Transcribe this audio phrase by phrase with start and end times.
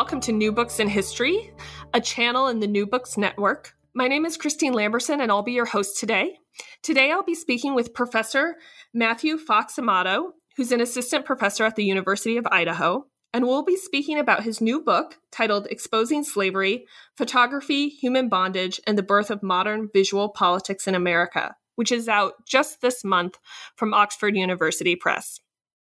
[0.00, 1.52] Welcome to New Books in History,
[1.92, 3.74] a channel in the New Books Network.
[3.92, 6.38] My name is Christine Lamberson, and I'll be your host today.
[6.82, 8.56] Today, I'll be speaking with Professor
[8.94, 13.04] Matthew Fox Amato, who's an assistant professor at the University of Idaho,
[13.34, 16.86] and we'll be speaking about his new book titled Exposing Slavery
[17.18, 22.46] Photography, Human Bondage, and the Birth of Modern Visual Politics in America, which is out
[22.46, 23.36] just this month
[23.76, 25.40] from Oxford University Press.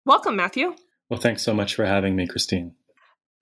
[0.05, 0.75] Welcome, Matthew.
[1.09, 2.75] Well, thanks so much for having me, Christine.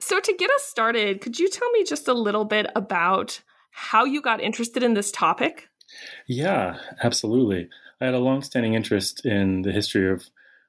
[0.00, 4.04] So, to get us started, could you tell me just a little bit about how
[4.04, 5.68] you got interested in this topic?
[6.26, 7.68] Yeah, absolutely.
[8.00, 10.24] I had a longstanding interest in the history of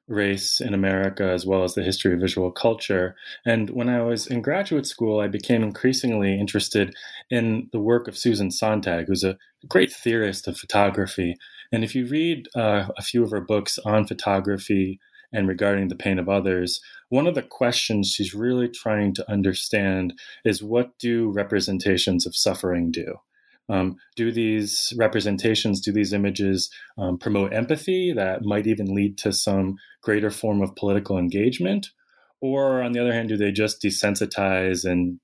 [0.07, 3.15] race in America as well as the history of visual culture.
[3.45, 6.93] And when I was in graduate school, I became increasingly interested
[7.29, 9.37] in the work of Susan Sontag, who's a
[9.69, 11.37] great theorist of photography.
[11.71, 14.99] And if you read uh, a few of her books on photography,
[15.33, 20.13] and regarding the pain of others, one of the questions she's really trying to understand
[20.45, 23.15] is what do representations of suffering do?
[23.69, 29.31] Um, do these representations, do these images um, promote empathy that might even lead to
[29.31, 31.87] some greater form of political engagement?
[32.41, 35.19] Or on the other hand, do they just desensitize and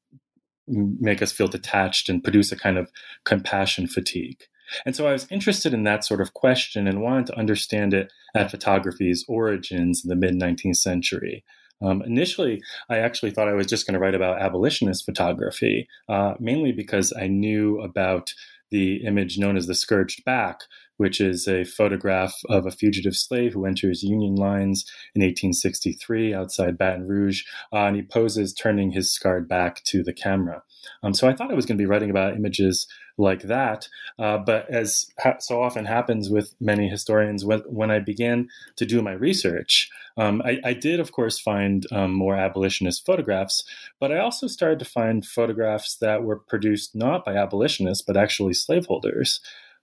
[0.67, 2.91] make us feel detached and produce a kind of
[3.25, 4.43] compassion fatigue?
[4.85, 8.11] And so I was interested in that sort of question and wanted to understand it
[8.35, 11.43] at photography's origins in the mid 19th century.
[11.81, 16.33] Um, initially, I actually thought I was just going to write about abolitionist photography, uh,
[16.39, 18.33] mainly because I knew about
[18.71, 20.61] the image known as the scourged back,
[20.97, 24.85] which is a photograph of a fugitive slave who enters Union lines
[25.15, 30.13] in 1863 outside Baton Rouge, uh, and he poses turning his scarred back to the
[30.13, 30.63] camera.
[31.03, 32.87] Um, so I thought I was going to be writing about images
[33.17, 33.87] like that.
[34.19, 38.85] Uh, but as ha- so often happens with many historians, when, when I began to
[38.85, 43.63] do my research, um, I, I, did, of course, find um, more abolitionist photographs,
[43.99, 48.53] but I also started to find photographs that were produced not by abolitionists, but actually
[48.53, 49.39] slaveholders.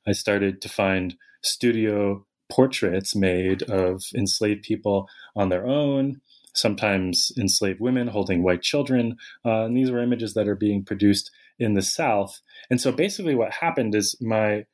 [0.07, 6.21] I started to find studio portraits made of enslaved people on their own,
[6.55, 9.17] sometimes enslaved women holding white children.
[9.45, 12.41] Uh, and these were images that are being produced in the South.
[12.71, 14.67] And so basically, what happened is my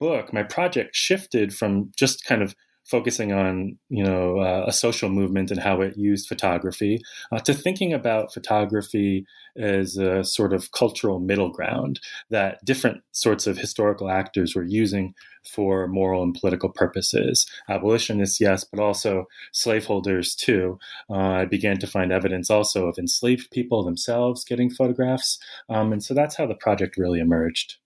[0.00, 2.54] book, my project shifted from just kind of
[2.84, 7.00] focusing on you know uh, a social movement and how it used photography
[7.30, 9.24] uh, to thinking about photography
[9.56, 12.00] as a sort of cultural middle ground
[12.30, 17.46] that different sorts of historical actors were using for moral and political purposes.
[17.68, 20.78] Abolitionists yes but also slaveholders too.
[21.10, 25.38] Uh, i began to find evidence also of enslaved people themselves getting photographs
[25.68, 27.76] um, and so that's how the project really emerged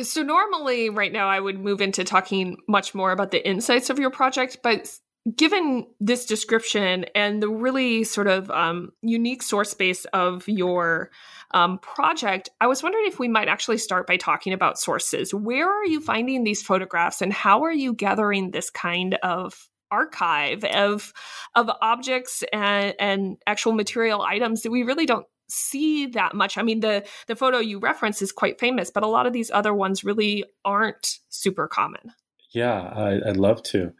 [0.00, 3.98] so normally right now I would move into talking much more about the insights of
[3.98, 4.88] your project, but
[5.36, 11.10] given this description and the really sort of um, unique source base of your
[11.52, 15.34] um, project, I was wondering if we might actually start by talking about sources.
[15.34, 20.64] Where are you finding these photographs, and how are you gathering this kind of archive
[20.64, 21.12] of
[21.54, 26.58] of objects and, and actual material items that we really don't see that much.
[26.58, 29.50] I mean, the the photo you reference is quite famous, but a lot of these
[29.50, 32.12] other ones really aren't super common.
[32.52, 33.92] Yeah, I, would love to.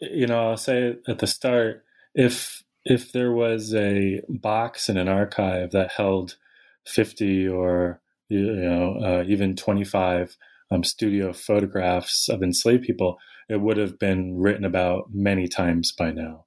[0.00, 1.84] You know, I'll say at the start,
[2.14, 6.36] if if there was a box in an archive that held
[6.86, 10.36] fifty or you know uh, even twenty five
[10.70, 13.18] um, studio photographs of enslaved people,
[13.48, 16.44] it would have been written about many times by now.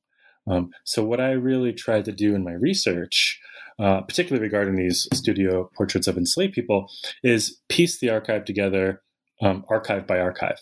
[0.49, 3.39] Um, so, what I really tried to do in my research
[3.79, 6.89] uh, particularly regarding these studio portraits of enslaved people,
[7.23, 9.01] is piece the archive together,
[9.41, 10.59] um, archive by archive.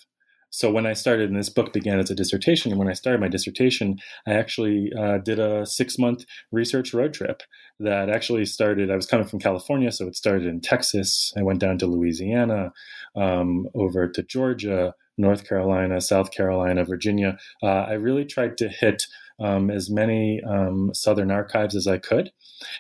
[0.56, 3.20] So when I started, and this book began as a dissertation, and when I started
[3.20, 7.44] my dissertation, I actually uh, did a six month research road trip
[7.82, 8.90] that actually started.
[8.90, 11.34] I was coming from California, so it started in Texas.
[11.38, 12.72] I went down to Louisiana,
[13.18, 17.38] um, over to Georgia, North Carolina, South Carolina, Virginia.
[17.62, 19.04] Uh, I really tried to hit
[19.40, 22.32] um, as many um, Southern archives as I could.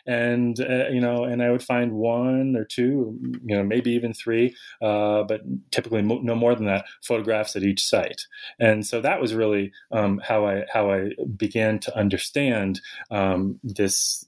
[0.05, 4.13] And uh, you know, and I would find one or two, you know, maybe even
[4.13, 5.41] three, uh, but
[5.71, 8.21] typically mo- no more than that, photographs at each site.
[8.59, 12.81] And so that was really um, how I how I began to understand
[13.11, 14.25] um, this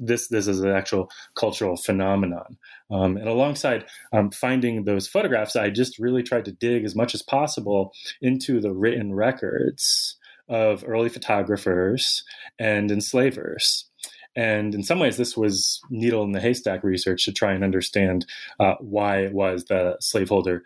[0.00, 2.56] this this is an actual cultural phenomenon.
[2.90, 7.14] Um, and alongside um, finding those photographs, I just really tried to dig as much
[7.14, 10.16] as possible into the written records
[10.48, 12.22] of early photographers
[12.58, 13.86] and enslavers.
[14.36, 18.26] And in some ways, this was needle in the haystack research to try and understand
[18.58, 20.62] uh, why it was a slaveholder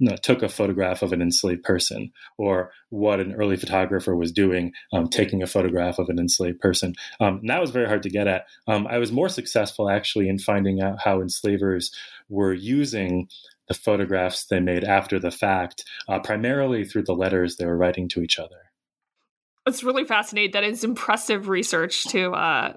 [0.00, 4.32] you know, took a photograph of an enslaved person, or what an early photographer was
[4.32, 6.94] doing, um, taking a photograph of an enslaved person.
[7.20, 8.46] Um, that was very hard to get at.
[8.66, 11.94] Um, I was more successful actually in finding out how enslavers
[12.30, 13.28] were using
[13.68, 18.08] the photographs they made after the fact, uh, primarily through the letters they were writing
[18.08, 18.69] to each other.
[19.66, 20.52] It's really fascinating.
[20.52, 22.74] That is impressive research to uh,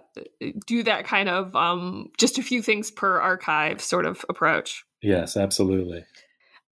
[0.67, 4.83] do that kind of um, just a few things per archive sort of approach.
[5.01, 6.05] Yes, absolutely.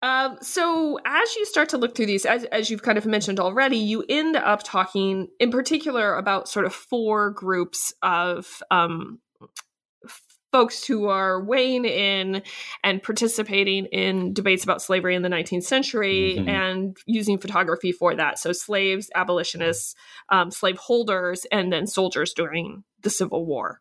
[0.03, 3.39] Um, so as you start to look through these, as, as you've kind of mentioned
[3.39, 9.19] already, you end up talking in particular about sort of four groups of um,
[10.53, 12.43] folks who are weighing in
[12.83, 16.49] and participating in debates about slavery in the 19th century mm-hmm.
[16.49, 18.39] and using photography for that.
[18.39, 19.95] So slaves, abolitionists,
[20.29, 23.81] um, slave holders, and then soldiers during the Civil War.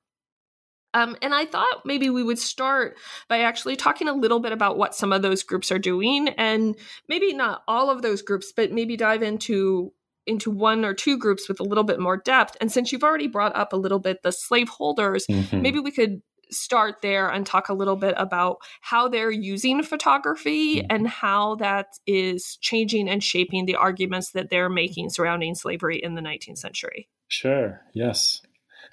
[0.93, 4.77] Um, and I thought maybe we would start by actually talking a little bit about
[4.77, 6.75] what some of those groups are doing, and
[7.07, 9.93] maybe not all of those groups, but maybe dive into
[10.25, 12.55] into one or two groups with a little bit more depth.
[12.61, 15.61] And since you've already brought up a little bit the slaveholders, mm-hmm.
[15.61, 16.21] maybe we could
[16.51, 20.87] start there and talk a little bit about how they're using photography mm-hmm.
[20.89, 26.15] and how that is changing and shaping the arguments that they're making surrounding slavery in
[26.15, 27.09] the 19th century.
[27.27, 27.81] Sure.
[27.93, 28.41] Yes.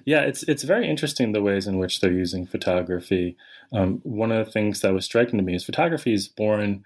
[0.05, 3.35] Yeah, it's it's very interesting the ways in which they're using photography.
[3.73, 6.85] Um, one of the things that was striking to me is photography is born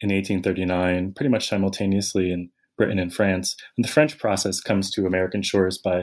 [0.00, 5.06] in 1839, pretty much simultaneously in Britain and France, and the French process comes to
[5.06, 6.00] American shores by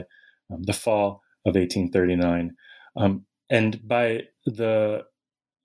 [0.52, 2.54] um, the fall of 1839.
[2.96, 5.04] Um, and by the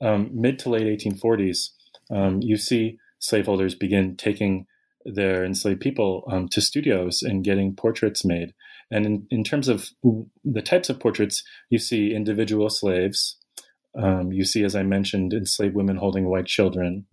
[0.01, 1.69] um, mid to late 1840s,
[2.09, 4.65] um, you see slaveholders begin taking
[5.05, 8.53] their enslaved people um, to studios and getting portraits made.
[8.91, 9.89] And in, in terms of
[10.43, 13.37] the types of portraits, you see individual slaves.
[13.97, 17.05] Um, you see, as I mentioned, enslaved women holding white children.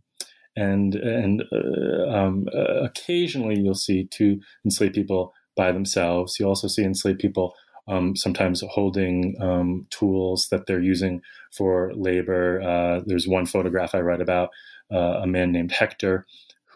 [0.56, 6.38] And, and uh, um, uh, occasionally you'll see two enslaved people by themselves.
[6.40, 7.54] You also see enslaved people
[7.88, 12.60] um, sometimes holding um, tools that they're using for labor.
[12.60, 14.50] Uh, there's one photograph I read about
[14.92, 16.26] uh, a man named Hector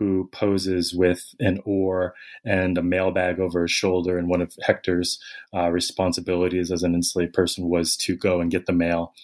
[0.03, 2.15] who poses with an oar
[2.45, 4.19] and a mailbag over his shoulder.
[4.19, 5.21] And one of Hector's
[5.55, 9.15] uh, responsibilities as an enslaved person was to go and get the mail.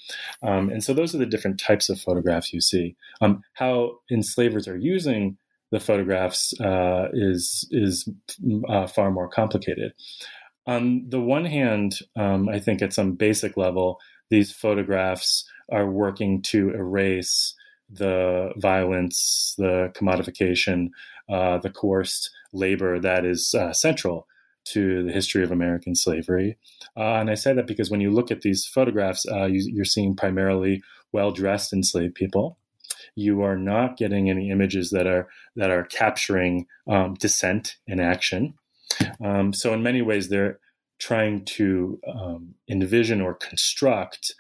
[0.43, 2.97] Um, and so those are the different types of photographs you see.
[3.21, 5.39] Um, how enslavers are using
[5.71, 8.09] the photographs uh, is is
[8.69, 9.93] uh, far more complicated.
[10.69, 13.99] On the one hand, um, I think at some basic level,
[14.29, 17.55] these photographs are working to erase
[17.91, 20.91] the violence, the commodification,
[21.31, 24.27] uh, the coerced labor that is uh, central
[24.67, 26.59] to the history of American slavery.
[26.95, 29.87] Uh, and I say that because when you look at these photographs, uh, you, are
[29.87, 30.83] seeing primarily
[31.13, 32.59] well dressed enslaved people.
[33.15, 38.55] You are not getting any images that are that are capturing um, dissent in action.
[39.25, 40.59] Um, so in many ways, they're
[40.99, 44.35] trying to um, envision or construct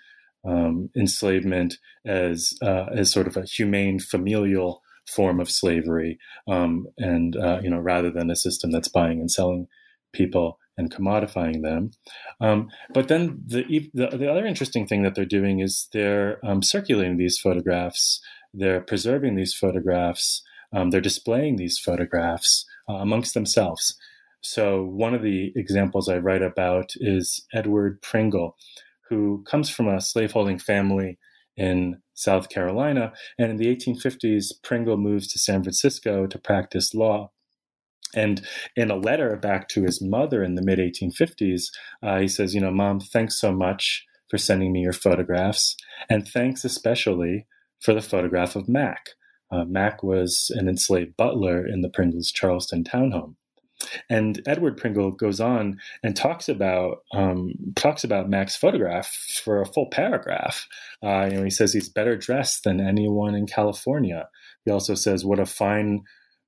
[0.44, 7.36] um, enslavement as uh, as sort of a humane familial form of slavery, um, and
[7.36, 9.66] uh, you know rather than a system that's buying and selling
[10.12, 11.90] people and commodifying them.
[12.40, 16.62] Um, but then the, the, the other interesting thing that they're doing is they're um,
[16.62, 18.20] circulating these photographs,
[18.54, 20.40] they're preserving these photographs,
[20.72, 23.98] um, they're displaying these photographs uh, amongst themselves.
[24.40, 28.56] So one of the examples I write about is Edward Pringle,
[29.08, 31.18] who comes from a slaveholding family
[31.56, 33.12] in South Carolina.
[33.38, 37.32] And in the 1850s, Pringle moves to San Francisco to practice law.
[38.14, 41.64] And in a letter back to his mother in the mid 1850s,
[42.02, 45.76] uh, he says, You know, mom, thanks so much for sending me your photographs.
[46.08, 47.46] And thanks especially
[47.80, 49.10] for the photograph of Mac.
[49.50, 53.34] Uh, Mac was an enslaved butler in the Pringles Charleston townhome.
[54.10, 59.06] And Edward Pringle goes on and talks about um, talks about Mac's photograph
[59.44, 60.66] for a full paragraph.
[61.02, 64.28] Uh, you know, he says he's better dressed than anyone in California.
[64.64, 66.02] He also says what a fine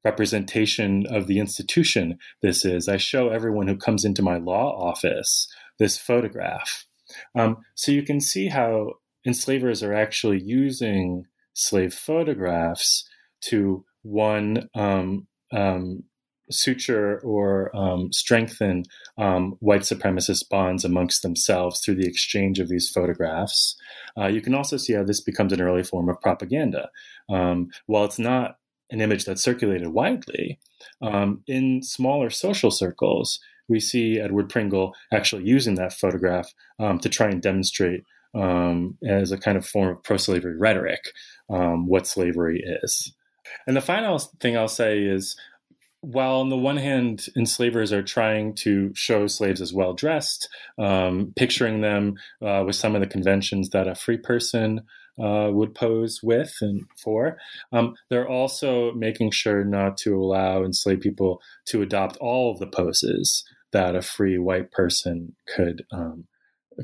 [0.05, 2.89] representation of the institution this is.
[2.89, 5.47] I show everyone who comes into my law office
[5.79, 6.87] this photograph.
[7.35, 8.95] Um, so you can see how
[9.27, 13.09] enslavers are actually using slave photographs
[13.43, 16.05] to one um, um,
[16.51, 18.85] suture or um, strengthen
[19.19, 23.77] um, white supremacist bonds amongst themselves through the exchange of these photographs.
[24.19, 26.91] Uh, you can also see how this becomes an early form of propaganda.
[27.29, 28.57] Um, while it's not
[28.91, 30.59] an image that's circulated widely,
[31.01, 37.09] um, in smaller social circles, we see Edward Pringle actually using that photograph um, to
[37.09, 38.05] try and demonstrate
[38.35, 41.01] um, as a kind of form of pro slavery rhetoric
[41.47, 43.13] what slavery is.
[43.67, 45.37] And the final thing I'll say is
[46.03, 51.33] while on the one hand, enslavers are trying to show slaves as well dressed, um,
[51.37, 54.83] picturing them uh, with some of the conventions that a free person
[55.23, 57.37] uh, would pose with and for,
[57.73, 62.67] um, they're also making sure not to allow enslaved people to adopt all of the
[62.67, 66.25] poses that a free white person could um,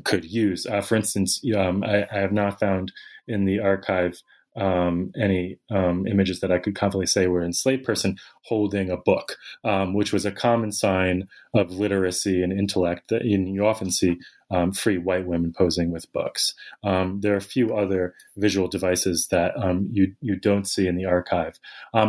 [0.03, 0.67] could use.
[0.67, 2.91] Uh, for instance, um, I, I have not found
[3.27, 4.21] in the archive
[4.57, 9.37] um, any um, images that I could confidently say were enslaved person holding a book,
[9.63, 14.17] um, which was a common sign of literacy and intellect that you often see
[14.49, 16.53] um, free white women posing with books.
[16.83, 20.95] Um, there are a few other visual devices that um, you you don't see in
[20.95, 21.59] the archive,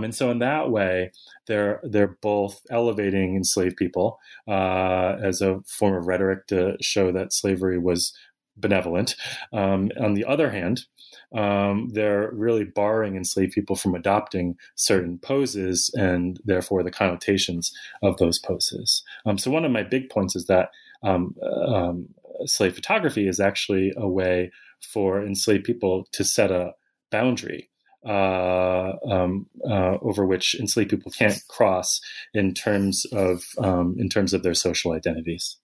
[0.05, 1.11] and so in that way,
[1.47, 7.33] they're they're both elevating enslaved people uh, as a form of rhetoric to show that
[7.33, 8.13] slavery was
[8.57, 9.15] benevolent.
[9.53, 10.87] on the other hand,
[11.35, 17.73] um, they're really barring enslaved people from adopting certain poses and therefore the connotations
[18.03, 19.03] of those poses.
[19.27, 20.71] Um, so, one of my big points is that
[21.03, 21.35] um,
[21.67, 22.09] um
[22.47, 24.51] slave photography is actually a way
[24.81, 26.73] for enslaved people to set a
[27.11, 27.71] boundary.
[28.07, 32.01] Uh, um, uh, over which enslaved people can't cross
[32.33, 35.57] in terms of um, in terms of their social identities.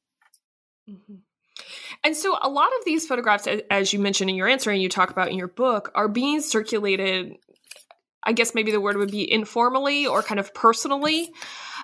[0.90, 1.14] Mm-hmm.
[2.04, 4.90] And so a lot of these photographs, as you mentioned in your answer and you
[4.90, 7.36] talk about in your book, are being circulated.
[8.22, 11.30] I guess maybe the word would be informally or kind of personally.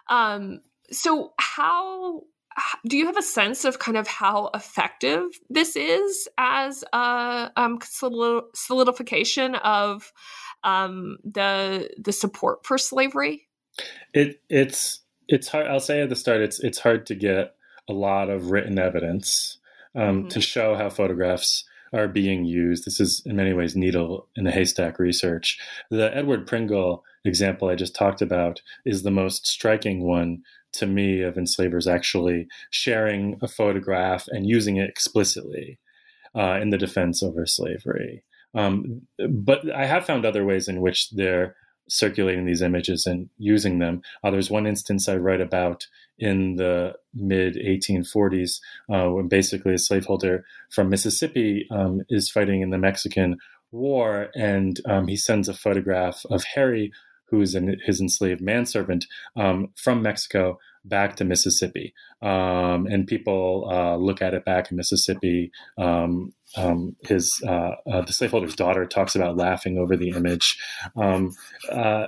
[0.08, 0.60] Um,
[0.90, 2.22] so how
[2.86, 7.78] do you have a sense of kind of how effective this is as a um,
[8.54, 10.12] solidification of
[10.64, 13.48] um, the the support for slavery?
[14.12, 15.66] It it's it's hard.
[15.68, 17.54] I'll say at the start, it's it's hard to get
[17.88, 19.58] a lot of written evidence
[19.94, 20.28] um, mm-hmm.
[20.28, 22.85] to show how photographs are being used.
[22.85, 25.59] This is in many ways needle in the haystack research.
[25.90, 30.42] The Edward Pringle example I just talked about is the most striking one
[30.73, 35.78] to me of enslavers actually sharing a photograph and using it explicitly
[36.35, 38.23] uh, in the defense over slavery.
[38.54, 41.56] Um, but I have found other ways in which they're
[41.90, 44.02] circulating these images and using them.
[44.23, 45.87] Uh, there's one instance I write about
[46.18, 48.61] in the mid 1840s
[48.92, 53.38] uh, when basically a slaveholder from Mississippi um, is fighting in the Mexican
[53.73, 56.92] War, and um, he sends a photograph of Harry,
[57.28, 59.06] who's an, his enslaved manservant,
[59.37, 61.94] um, from Mexico back to Mississippi.
[62.22, 65.50] Um, and people uh, look at it back in Mississippi.
[65.78, 70.58] Um, um, his uh, uh, the slaveholder's daughter talks about laughing over the image.
[70.96, 71.32] Um,
[71.70, 72.06] uh,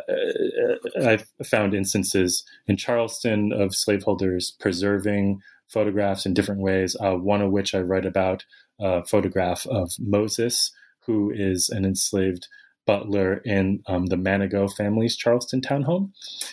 [1.05, 6.97] I've found instances in Charleston of slaveholders preserving photographs in different ways.
[7.01, 8.45] Uh, one of which I write about
[8.81, 10.73] a photograph of Moses,
[11.07, 12.49] who is an enslaved
[12.87, 16.11] butler in um, the Manigault family's Charleston townhome.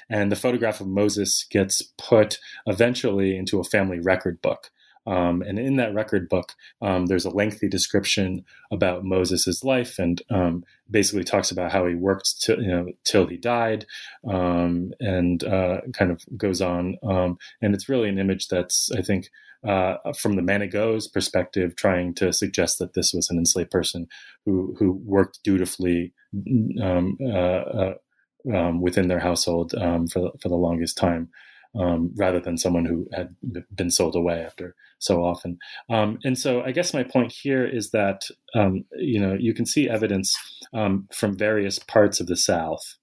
[0.09, 4.71] And the photograph of Moses gets put eventually into a family record book.
[5.09, 10.21] Um, and in that record book, um, there's a lengthy description about Moses' life and
[10.29, 13.85] um, basically talks about how he worked till, you know, till he died
[14.27, 16.97] um, and uh, kind of goes on.
[17.03, 19.29] Um, and it's really an image that's, I think,
[19.67, 24.07] uh, from the Manigault's perspective, trying to suggest that this was an enslaved person
[24.45, 26.13] who who worked dutifully
[26.81, 27.93] um, uh,
[28.53, 31.29] uh, within their household for for the longest time,
[31.75, 33.35] um, rather than someone who had
[33.75, 35.57] been sold away after so often.
[35.89, 38.23] Um, and so, I guess my point here is that
[38.55, 40.37] um, you know you can see evidence
[40.71, 42.97] from various parts of the South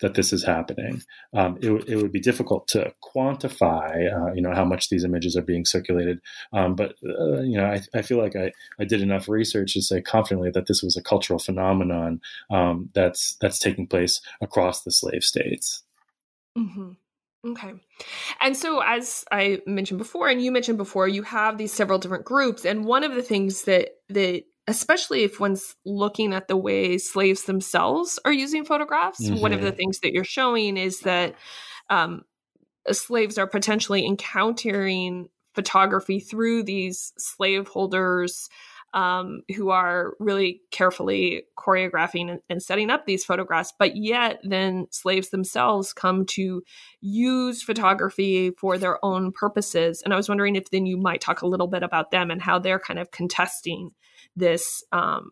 [0.00, 1.02] that this is happening.
[1.34, 5.36] Um, it, it, would be difficult to quantify, uh, you know, how much these images
[5.36, 6.20] are being circulated.
[6.52, 9.82] Um, but uh, you know, I, I, feel like I, I did enough research to
[9.82, 12.20] say confidently that this was a cultural phenomenon
[12.50, 15.82] um, that's that's taking place across the slave states.
[16.56, 16.92] Mm-hmm.
[17.46, 17.72] Okay.
[18.40, 22.24] And so, as I mentioned before, and you mentioned before, you have these several different
[22.24, 26.98] groups, and one of the things that that especially if one's looking at the way
[26.98, 29.24] slaves themselves are using photographs.
[29.24, 29.40] Mm-hmm.
[29.40, 29.76] One of the mm-hmm.
[29.76, 31.36] things that you're showing is that
[31.88, 32.22] um,
[32.92, 38.50] slaves are potentially encountering photography through these slaveholders
[38.94, 43.72] um, who are really carefully choreographing and, and, setting up these photographs.
[43.78, 46.62] But yet, then slaves themselves come to
[47.00, 50.00] use photography for their own purposes.
[50.02, 52.40] And I was wondering if then you might talk a little bit about them and
[52.40, 53.90] how they're kind of contesting
[54.34, 55.30] this um,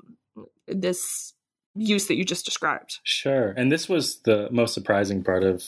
[0.68, 1.32] this
[1.74, 3.00] use that you just described.
[3.04, 3.50] Sure.
[3.56, 5.64] And this was the most surprising part of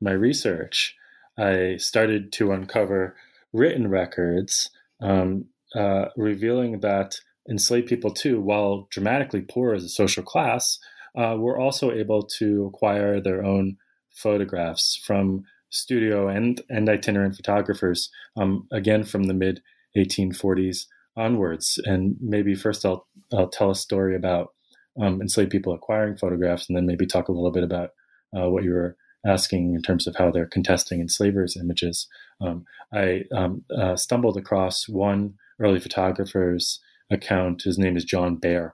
[0.00, 0.94] my research.
[1.38, 3.16] I started to uncover
[3.52, 7.16] written records um, uh, revealing that
[7.48, 10.78] enslaved people, too, while dramatically poor as a social class,
[11.16, 13.76] uh, were also able to acquire their own
[14.10, 19.60] photographs from studio and, and itinerant photographers, um, again from the mid
[19.96, 21.80] 1840s onwards.
[21.84, 24.52] And maybe first I'll, I'll tell a story about
[25.00, 27.90] um, enslaved people acquiring photographs, and then maybe talk a little bit about
[28.36, 32.08] uh, what you were asking in terms of how they're contesting enslavers' images.
[32.40, 37.62] Um, I um, uh, stumbled across one early photographer's account.
[37.62, 38.72] His name is John Behr.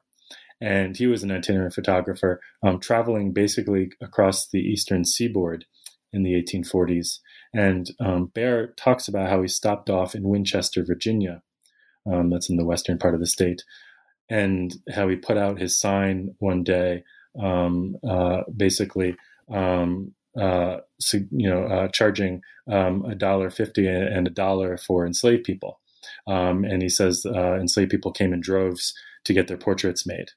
[0.61, 5.65] And he was an itinerant photographer um, traveling basically across the eastern seaboard
[6.13, 7.19] in the 1840s.
[7.53, 11.43] And um, Behr talks about how he stopped off in Winchester, Virginia.
[12.11, 13.65] Um, that's in the western part of the state.
[14.29, 17.05] And how he put out his sign one day,
[17.41, 19.17] um, uh, basically
[19.51, 20.79] um, uh,
[21.13, 25.81] you know, uh, charging um, a dollar fifty and a dollar for enslaved people.
[26.27, 28.95] Um, and he says uh, enslaved people came in droves
[29.25, 30.31] to get their portraits made.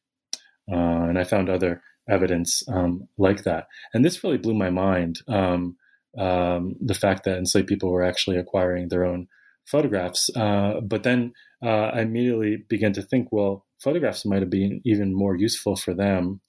[0.71, 3.67] Uh, and I found other evidence um, like that.
[3.93, 5.77] And this really blew my mind um,
[6.17, 9.27] um, the fact that enslaved people were actually acquiring their own
[9.65, 10.29] photographs.
[10.35, 15.13] Uh, but then uh, I immediately began to think, well, photographs might have been even
[15.13, 16.41] more useful for them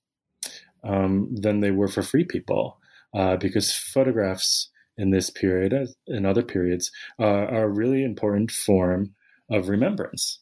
[0.84, 2.78] um, than they were for free people.
[3.14, 5.74] Uh, because photographs in this period
[6.06, 9.14] and other periods uh, are a really important form
[9.50, 10.40] of remembrance.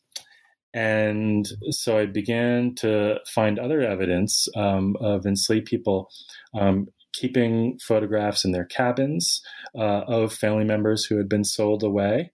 [0.73, 6.11] And so I began to find other evidence um, of enslaved people
[6.53, 9.41] um, keeping photographs in their cabins
[9.79, 12.33] uh, of family members who had been sold away,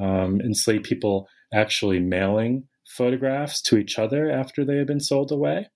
[0.00, 5.68] um, enslaved people actually mailing photographs to each other after they had been sold away.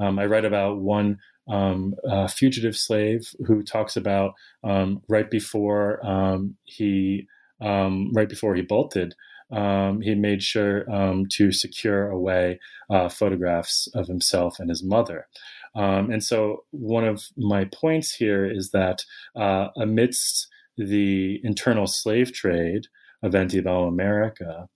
[0.00, 1.94] Um, I read about one um,
[2.28, 4.32] fugitive slave who talks about
[4.64, 7.26] um, right before um, he
[7.60, 9.14] um, right before he bolted.
[9.50, 10.84] Um, he made sure
[11.30, 15.26] to secure away uh, photographs of himself and his mother.
[15.74, 19.04] and so, one of my points here is that
[19.36, 22.86] uh, amidst the internal slave trade
[23.22, 24.68] of antebellum America,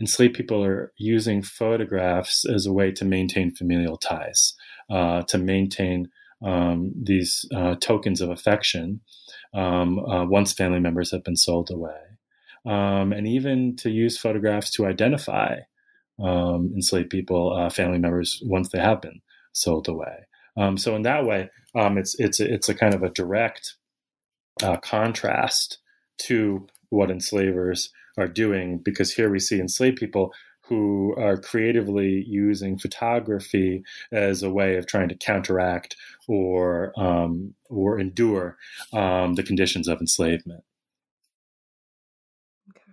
[0.00, 4.54] enslaved people are using photographs as a way to maintain familial ties
[4.90, 6.08] uh, to maintain
[6.42, 9.00] um, these uh, tokens of affection
[9.54, 12.00] um, uh, once family members have been sold away,
[12.66, 15.60] um, and even to use photographs to identify
[16.22, 19.20] um, enslaved people, uh, family members, once they have been
[19.52, 20.26] sold away.
[20.56, 23.74] Um, so in that way, um, it's it's it's a kind of a direct
[24.62, 25.78] uh, contrast
[26.18, 30.32] to what enslavers are doing, because here we see enslaved people
[30.68, 35.96] who are creatively using photography as a way of trying to counteract
[36.26, 38.56] or um, or endure
[38.92, 40.64] um, the conditions of enslavement.
[42.70, 42.92] Okay.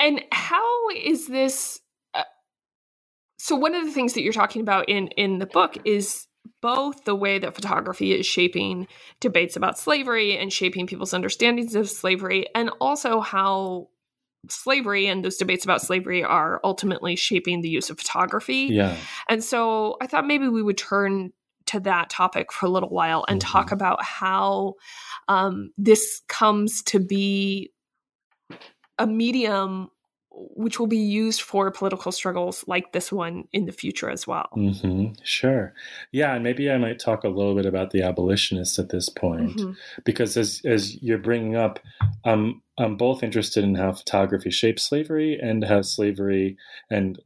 [0.00, 1.80] And how is this?
[2.14, 2.22] Uh,
[3.38, 6.26] so one of the things that you're talking about in in the book is
[6.62, 8.88] both the way that photography is shaping
[9.20, 13.88] debates about slavery and shaping people's understandings of slavery, and also how
[14.48, 18.68] slavery and those debates about slavery are ultimately shaping the use of photography.
[18.70, 18.96] Yeah.
[19.28, 21.32] And so I thought maybe we would turn
[21.66, 23.50] to that topic for a little while and mm-hmm.
[23.50, 24.74] talk about how
[25.28, 27.72] um, this comes to be
[28.98, 29.90] a medium
[30.30, 34.48] which will be used for political struggles like this one in the future as well.
[34.56, 35.14] Mm-hmm.
[35.24, 35.74] Sure.
[36.12, 39.56] Yeah, and maybe I might talk a little bit about the abolitionists at this point,
[39.56, 39.72] mm-hmm.
[40.04, 41.80] because as as you're bringing up,
[42.24, 46.56] um, I'm both interested in how photography shapes slavery and how slavery
[46.90, 47.20] and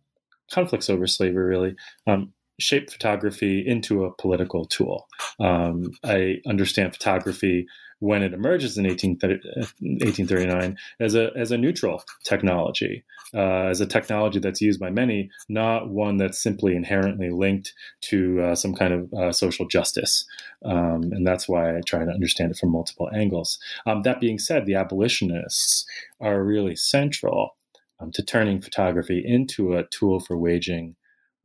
[0.51, 1.75] conflicts over slavery really
[2.07, 5.07] um, shape photography into a political tool.
[5.41, 7.67] Um, I understand photography
[8.03, 14.41] when it emerges in 1839 as a as a neutral technology, uh, as a technology
[14.41, 19.15] that's used by many, not one that's simply inherently linked to uh, some kind of
[19.15, 20.25] uh, social justice.
[20.65, 23.61] Um, and that's why I try to understand it from multiple angles.
[23.87, 25.87] Um, that being said, the abolitionists
[26.21, 27.55] are really central
[28.01, 30.97] um, to turning photography into a tool for waging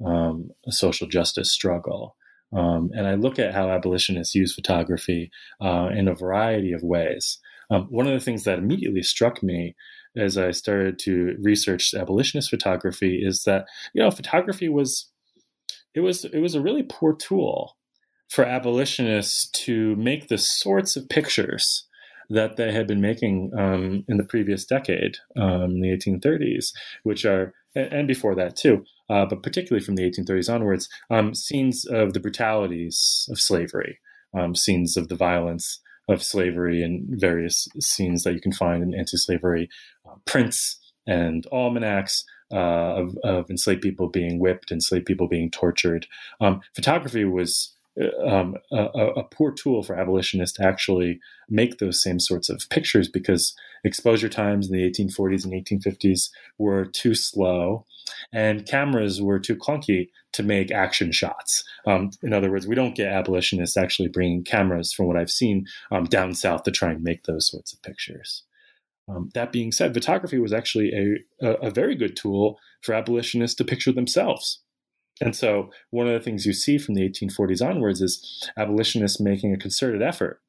[0.04, 2.16] um, a social justice struggle.
[2.56, 5.30] Um, and I look at how abolitionists use photography
[5.62, 7.40] uh, in a variety of ways.
[7.70, 9.76] Um, one of the things that immediately struck me
[10.16, 15.10] as I started to research abolitionist photography is that you know photography was
[15.94, 17.76] it was it was a really poor tool
[18.30, 21.88] for abolitionists to make the sorts of pictures
[22.30, 27.54] that they had been making um, in the previous decade, um, the 1830s, which are
[27.76, 32.20] and before that too, uh, but particularly from the 1830s onwards, um, scenes of the
[32.20, 34.00] brutalities of slavery,
[34.34, 38.94] um, scenes of the violence of slavery, and various scenes that you can find in
[38.94, 39.70] anti-slavery
[40.08, 42.24] uh, prints and almanacs.
[42.50, 46.08] Uh, of, of, enslaved people being whipped, enslaved people being tortured.
[46.40, 47.74] Um, photography was
[48.26, 53.10] um, a, a, poor tool for abolitionists to actually make those same sorts of pictures
[53.10, 57.86] because exposure times in the 1840s and 1850s were too slow
[58.32, 61.64] and cameras were too clunky to make action shots.
[61.86, 65.66] Um, in other words, we don't get abolitionists actually bringing cameras, from what I've seen,
[65.92, 68.44] um, down south to try and make those sorts of pictures.
[69.10, 73.64] Um, that being said, photography was actually a, a, very good tool for abolitionists to
[73.64, 74.60] picture themselves.
[75.22, 79.54] And so, one of the things you see from the 1840s onwards is abolitionists making
[79.54, 80.42] a concerted effort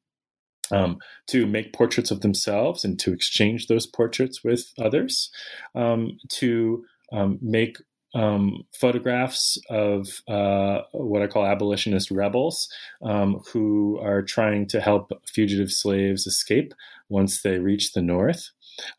[0.71, 5.31] um, to make portraits of themselves and to exchange those portraits with others,
[5.75, 7.77] um, to um, make
[8.15, 12.67] um, photographs of uh, what I call abolitionist rebels
[13.03, 16.73] um, who are trying to help fugitive slaves escape
[17.09, 18.49] once they reach the North.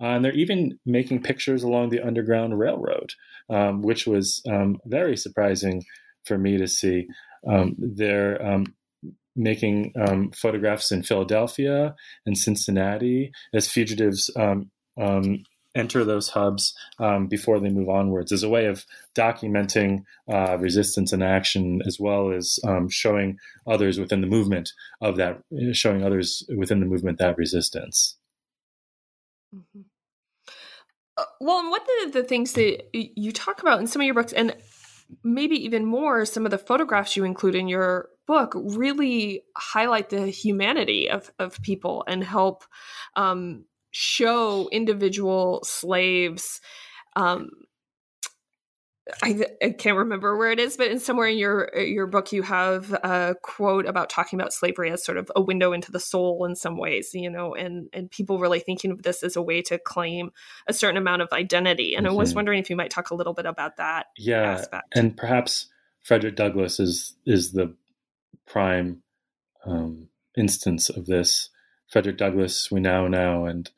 [0.00, 3.14] Uh, and they're even making pictures along the Underground Railroad,
[3.48, 5.84] um, which was um, very surprising
[6.24, 7.08] for me to see.
[7.48, 8.74] Um, they're um,
[9.34, 9.94] making
[10.36, 11.94] photographs in Philadelphia
[12.26, 14.70] and Cincinnati as fugitives um,
[15.74, 21.12] enter those hubs um, before they move onwards as a way of documenting uh, resistance
[21.12, 25.38] and action as well as um, showing others within the movement of that
[25.72, 28.16] showing others within the movement that resistance
[29.54, 29.82] mm-hmm.
[31.16, 34.14] uh, well and one of the things that you talk about in some of your
[34.14, 34.56] books and
[35.24, 40.26] maybe even more some of the photographs you include in your book really highlight the
[40.26, 42.64] humanity of, of people and help
[43.16, 46.60] um, show individual slaves
[47.16, 47.50] um,
[49.22, 52.42] I, I, can't remember where it is, but in somewhere in your your book, you
[52.42, 56.44] have a quote about talking about slavery as sort of a window into the soul
[56.44, 59.62] in some ways, you know, and and people really thinking of this as a way
[59.62, 60.30] to claim
[60.68, 61.94] a certain amount of identity.
[61.94, 62.14] And mm-hmm.
[62.14, 62.36] I was mm-hmm.
[62.36, 64.06] wondering if you might talk a little bit about that.
[64.16, 64.88] Yeah, aspect.
[64.94, 65.68] and perhaps
[66.02, 67.74] Frederick Douglass is is the
[68.46, 69.02] prime
[69.64, 71.50] um, instance of this.
[71.90, 73.70] Frederick Douglass, we now know, and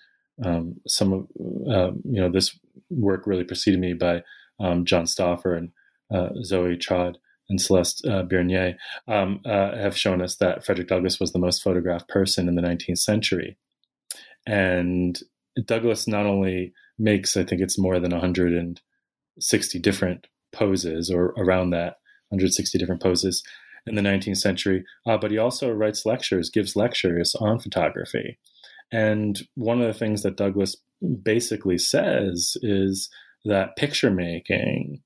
[0.44, 1.20] um, some of
[1.68, 2.58] uh, you know this
[2.90, 4.22] work really preceded me by
[4.60, 5.70] um, John Stauffer and
[6.12, 7.16] uh, Zoe Trodd
[7.48, 8.76] and Celeste uh, Bernier
[9.08, 12.62] um, uh, have shown us that Frederick Douglass was the most photographed person in the
[12.62, 13.56] 19th century,
[14.46, 15.20] and
[15.64, 21.96] Douglass not only makes I think it's more than 160 different poses or around that
[22.28, 23.42] 160 different poses
[23.86, 28.38] in the 19th century, uh, but he also writes lectures, gives lectures on photography.
[28.92, 30.76] And one of the things that Douglass
[31.22, 33.08] basically says is
[33.44, 35.02] that picture making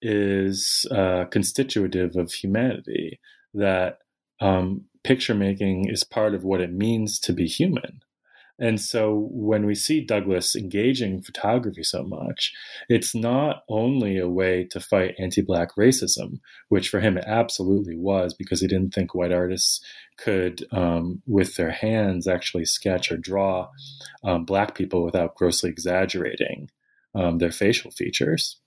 [0.00, 3.20] is uh, constitutive of humanity,
[3.54, 3.98] that
[4.40, 8.00] um, picture making is part of what it means to be human.
[8.58, 12.52] And so when we see Douglass engaging photography so much,
[12.88, 17.96] it's not only a way to fight anti Black racism, which for him it absolutely
[17.96, 19.80] was because he didn't think white artists
[20.16, 23.68] could, um, with their hands, actually sketch or draw
[24.24, 26.68] um, Black people without grossly exaggerating
[27.14, 28.60] um, their facial features.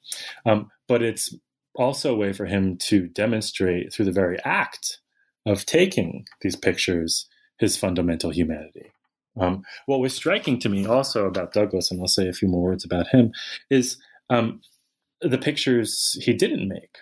[0.46, 1.36] Um, but it's
[1.76, 5.00] also a way for him to demonstrate through the very act
[5.46, 7.28] of taking these pictures
[7.58, 8.92] his fundamental humanity.
[9.40, 12.64] Um, what was striking to me also about Douglass, and I'll say a few more
[12.64, 13.32] words about him,
[13.70, 13.98] is
[14.30, 14.62] um,
[15.22, 16.98] the pictures he didn't make,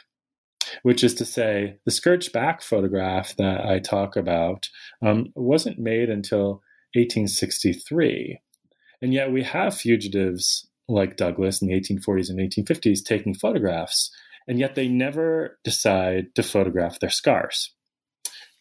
[0.84, 4.70] which is to say, the scourged back photograph that I talk about
[5.02, 6.62] um, wasn't made until
[6.94, 8.40] 1863.
[9.02, 14.12] And yet we have fugitives like Douglass in the 1840s and 1850s taking photographs,
[14.48, 17.74] and yet they never decide to photograph their scars.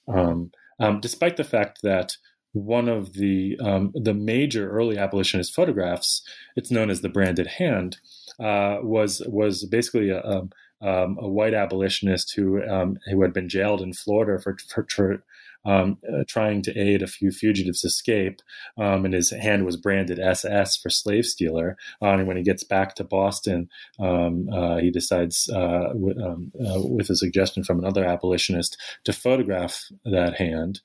[0.06, 2.16] Um, um, despite the fact that
[2.52, 6.22] one of the um, the major early abolitionist photographs.
[6.56, 7.98] It's known as the branded hand.
[8.38, 10.38] Uh, was was basically a, a,
[10.80, 15.24] um, a white abolitionist who um, who had been jailed in Florida for, for, for
[15.64, 18.40] um, uh, trying to aid a few fugitives escape,
[18.78, 21.76] um, and his hand was branded SS for slave stealer.
[22.00, 26.52] Uh, and when he gets back to Boston, um, uh, he decides, uh, w- um,
[26.64, 30.80] uh, with a suggestion from another abolitionist, to photograph that hand.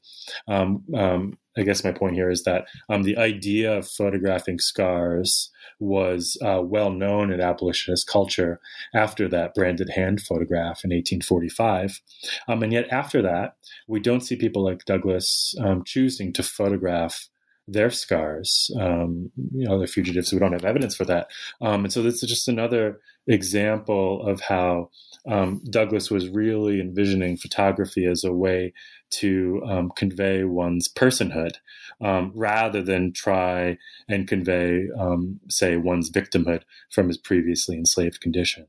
[1.58, 6.62] I guess my point here is that um, the idea of photographing scars was uh,
[6.64, 8.60] well known in abolitionist culture
[8.94, 12.02] after that branded hand photograph in 1845.
[12.48, 13.56] Um, and yet, after that,
[13.88, 17.30] we don't see people like Douglass um, choosing to photograph
[17.68, 18.72] their scars.
[18.80, 20.34] Um, you know, they're fugitives.
[20.34, 21.28] We don't have evidence for that.
[21.62, 24.90] Um, and so this is just another example of how
[25.26, 28.74] um, Douglass was really envisioning photography as a way
[29.12, 31.56] to um, convey one's personhood
[32.02, 33.78] um, rather than try
[34.10, 38.68] and convey, um, say, one's victimhood from his previously enslaved condition.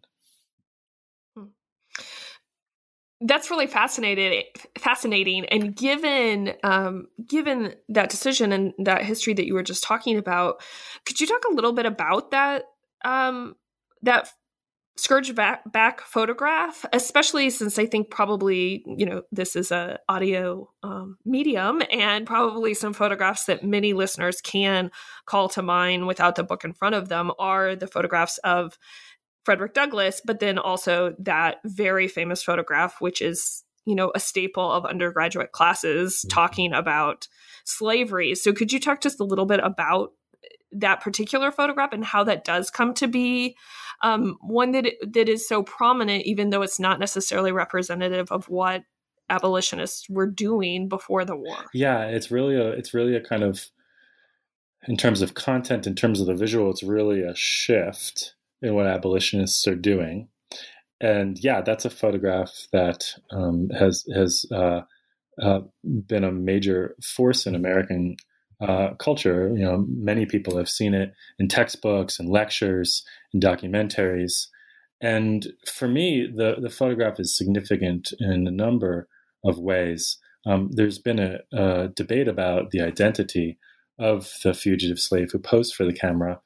[1.36, 1.46] Hmm.
[3.20, 4.44] That's really fascinating.
[4.78, 10.18] Fascinating, and given um, given that decision and that history that you were just talking
[10.18, 10.62] about,
[11.04, 12.64] could you talk a little bit about that
[13.04, 13.56] um,
[14.02, 14.28] that
[14.96, 20.68] scourge back, back photograph especially since i think probably you know this is a audio
[20.82, 24.90] um, medium and probably some photographs that many listeners can
[25.26, 28.78] call to mind without the book in front of them are the photographs of
[29.44, 34.70] frederick douglass but then also that very famous photograph which is you know a staple
[34.70, 36.28] of undergraduate classes mm-hmm.
[36.28, 37.26] talking about
[37.64, 40.12] slavery so could you talk just a little bit about
[40.74, 43.56] that particular photograph and how that does come to be
[44.02, 48.82] um, one that that is so prominent, even though it's not necessarily representative of what
[49.30, 51.56] abolitionists were doing before the war.
[51.72, 53.70] Yeah, it's really a it's really a kind of
[54.86, 58.86] in terms of content, in terms of the visual, it's really a shift in what
[58.86, 60.28] abolitionists are doing.
[61.00, 64.82] And yeah, that's a photograph that um, has has uh,
[65.40, 68.16] uh, been a major force in American
[68.64, 69.52] uh, culture.
[69.54, 74.46] You know, many people have seen it in textbooks and lectures and documentaries.
[75.00, 79.08] And for me, the, the photograph is significant in a number
[79.44, 80.18] of ways.
[80.46, 83.58] Um, there's been a, a, debate about the identity
[83.98, 86.40] of the fugitive slave who posed for the camera.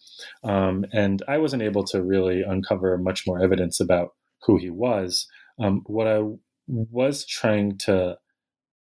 [0.44, 4.10] Um, and I wasn't able to really uncover much more evidence about
[4.42, 5.26] who he was.
[5.60, 6.22] Um, what I
[6.66, 8.18] was trying to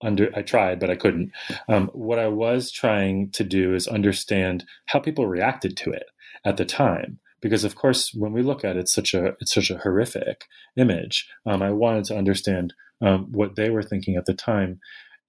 [0.01, 1.31] under I tried, but I couldn't.
[1.67, 6.05] Um, what I was trying to do is understand how people reacted to it
[6.45, 9.53] at the time, because of course, when we look at it, it's such a it's
[9.53, 11.27] such a horrific image.
[11.45, 14.79] Um, I wanted to understand um, what they were thinking at the time,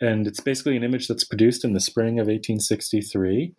[0.01, 3.55] and it's basically an image that's produced in the spring of 1863,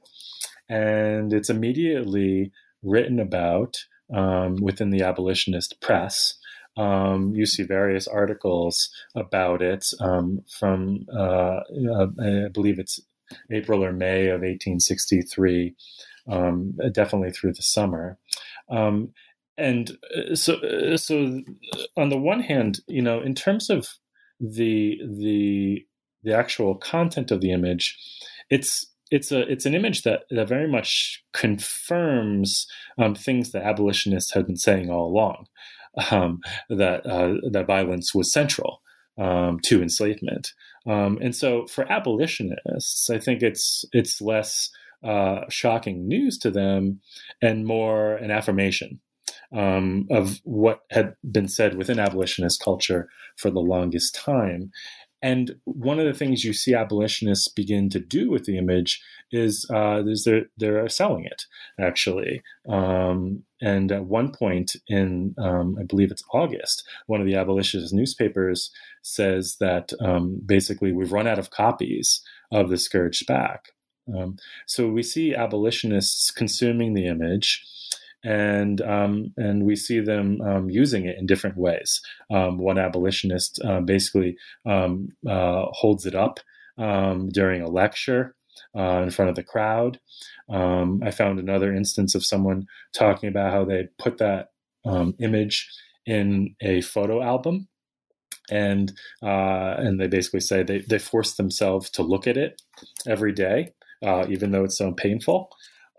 [0.69, 2.51] and it's immediately
[2.83, 3.77] written about
[4.13, 6.35] um, within the abolitionist press.
[6.77, 13.01] Um, you see various articles about it um, from, uh, uh, I believe it's
[13.51, 15.75] April or May of 1863,
[16.29, 18.17] um, definitely through the summer.
[18.69, 19.13] Um,
[19.57, 21.41] and uh, so, uh, so
[21.97, 23.87] on the one hand, you know, in terms of
[24.39, 25.85] the the
[26.23, 27.97] the actual content of the image,
[28.49, 34.33] it's it's a it's an image that that very much confirms um, things that abolitionists
[34.33, 35.47] had been saying all along
[36.11, 38.81] um, that uh, that violence was central
[39.17, 40.53] um, to enslavement.
[40.87, 44.69] Um, and so, for abolitionists, I think it's it's less
[45.03, 47.01] uh, shocking news to them
[47.41, 48.99] and more an affirmation
[49.53, 53.07] um, of what had been said within abolitionist culture
[53.37, 54.71] for the longest time.
[55.21, 59.01] And one of the things you see abolitionists begin to do with the image
[59.31, 61.43] is, uh, is they're, they're selling it,
[61.79, 62.41] actually.
[62.67, 67.93] Um, and at one point in, um, I believe it's August, one of the abolitionist
[67.93, 73.73] newspapers says that um, basically we've run out of copies of The Scourged Back.
[74.15, 77.65] Um, so we see abolitionists consuming the image
[78.23, 82.01] and um, and we see them um, using it in different ways.
[82.29, 86.39] Um, one abolitionist uh, basically um, uh, holds it up
[86.77, 88.35] um, during a lecture
[88.77, 89.99] uh, in front of the crowd.
[90.49, 94.49] Um, I found another instance of someone talking about how they put that
[95.19, 95.69] image
[96.05, 97.67] in a photo album.
[98.51, 102.59] And uh, and they basically say they, they force themselves to look at it
[103.05, 105.51] every day, uh, even though it's so painful.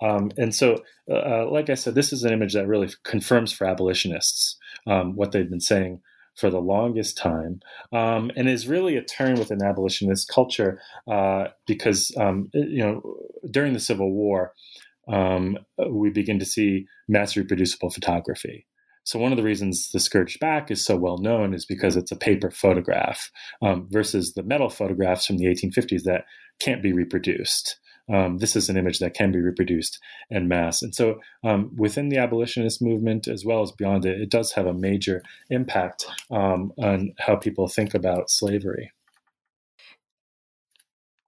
[0.02, 3.52] Um, and so, uh, uh, like I said, this is an image that really confirms
[3.52, 6.00] for abolitionists um, what they've been saying
[6.36, 7.60] for the longest time,
[7.92, 13.02] um, and is really a turn within abolitionist culture uh, because um, you know
[13.50, 14.54] during the Civil War
[15.08, 15.58] um,
[15.90, 18.66] we begin to see mass reproducible photography.
[19.04, 22.12] So one of the reasons the scourged back is so well known is because it's
[22.12, 26.24] a paper photograph um, versus the metal photographs from the 1850s that
[26.60, 27.79] can't be reproduced
[28.12, 29.98] um, this is an image that can be reproduced
[30.30, 30.82] en masse.
[30.82, 34.66] And so, um, within the abolitionist movement, as well as beyond it, it does have
[34.66, 38.92] a major impact um, on how people think about slavery.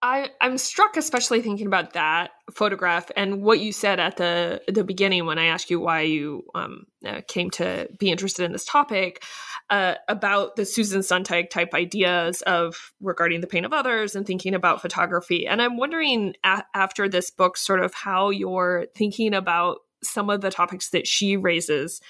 [0.04, 4.82] I, I'm struck, especially thinking about that photograph and what you said at the the
[4.82, 8.64] beginning when I asked you why you um, uh, came to be interested in this
[8.64, 9.22] topic
[9.70, 14.54] uh, about the Susan Sontag type ideas of regarding the pain of others and thinking
[14.54, 15.46] about photography.
[15.46, 20.40] And I'm wondering a- after this book, sort of how you're thinking about some of
[20.40, 22.00] the topics that she raises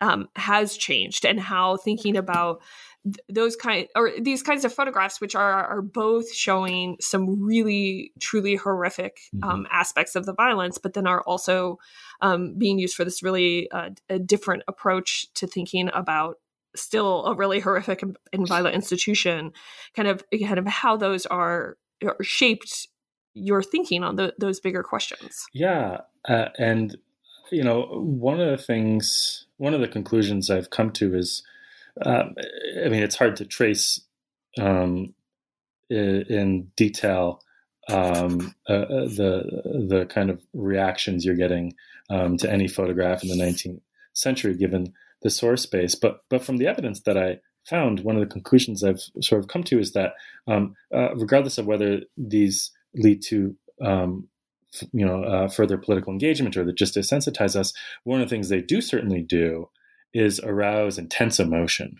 [0.00, 2.62] um, has changed and how thinking about
[3.28, 8.56] those kind or these kinds of photographs which are are both showing some really truly
[8.56, 9.48] horrific mm-hmm.
[9.48, 11.78] um, aspects of the violence but then are also
[12.20, 16.36] um, being used for this really uh, a different approach to thinking about
[16.76, 18.16] still a really horrific and
[18.48, 19.52] violent institution
[19.94, 22.86] kind of kind of how those are, are shaped
[23.34, 25.46] your thinking on the, those bigger questions.
[25.52, 26.96] Yeah uh, and
[27.50, 31.42] you know one of the things one of the conclusions i've come to is
[32.04, 32.34] um,
[32.84, 34.00] I mean, it's hard to trace
[34.58, 35.14] um,
[35.88, 37.42] in, detail
[37.88, 41.74] um, uh, uh, the the kind of reactions you're getting
[42.08, 43.80] um, to any photograph in the 19th
[44.12, 45.94] century, given the source space.
[45.94, 49.48] But but from the evidence that I found, one of the conclusions I've sort of
[49.48, 50.14] come to is that
[50.46, 54.28] um, uh, regardless of whether these lead to um,
[54.92, 57.72] you know uh, further political engagement or that just desensitize us,
[58.04, 59.68] one of the things they do certainly do
[60.12, 61.96] is arouse intense emotion.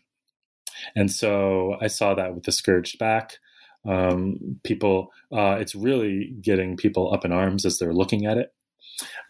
[0.97, 3.39] And so I saw that with the scourged back.
[3.89, 8.53] Um, people, uh, it's really getting people up in arms as they're looking at it.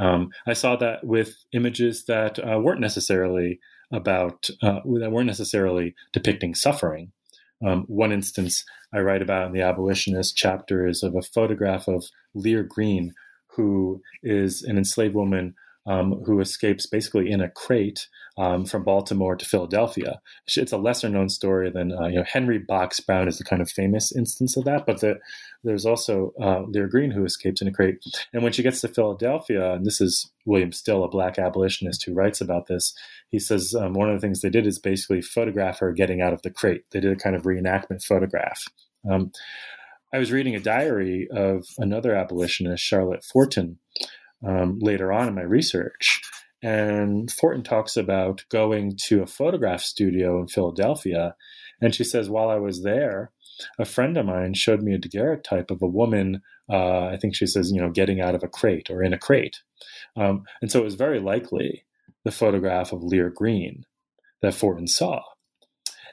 [0.01, 3.61] Um, I saw that with images that uh, weren't necessarily
[3.93, 7.13] about, uh, that weren't necessarily depicting suffering.
[7.67, 12.07] Um, one instance I write about in the abolitionist chapter is of a photograph of
[12.35, 13.13] Lear Green,
[13.49, 15.55] who is an enslaved woman
[15.87, 20.21] um, who escapes basically in a crate um, from Baltimore to Philadelphia.
[20.47, 23.61] It's a lesser known story than uh, you know Henry Box Brown is the kind
[23.61, 25.19] of famous instance of that, but the,
[25.65, 27.99] there's also uh, Lear Green who escapes in a crate.
[28.33, 32.15] And when she gets to Philadelphia, and this is William Still, a black abolitionist who
[32.15, 32.95] writes about this,
[33.31, 36.33] he says um, one of the things they did is basically photograph her getting out
[36.33, 36.85] of the crate.
[36.93, 38.63] They did a kind of reenactment photograph.
[39.11, 39.33] Um,
[40.13, 43.77] I was reading a diary of another abolitionist, Charlotte Forten,
[44.47, 46.23] um, later on in my research.
[46.63, 51.35] And Forten talks about going to a photograph studio in Philadelphia.
[51.81, 53.31] And she says, while I was there,
[53.79, 57.47] a friend of mine showed me a daguerreotype of a woman, uh, I think she
[57.47, 59.63] says, you know, getting out of a crate or in a crate.
[60.17, 61.85] Um, and so it was very likely
[62.25, 63.87] the photograph of Lear Green
[64.43, 65.23] that Forten saw.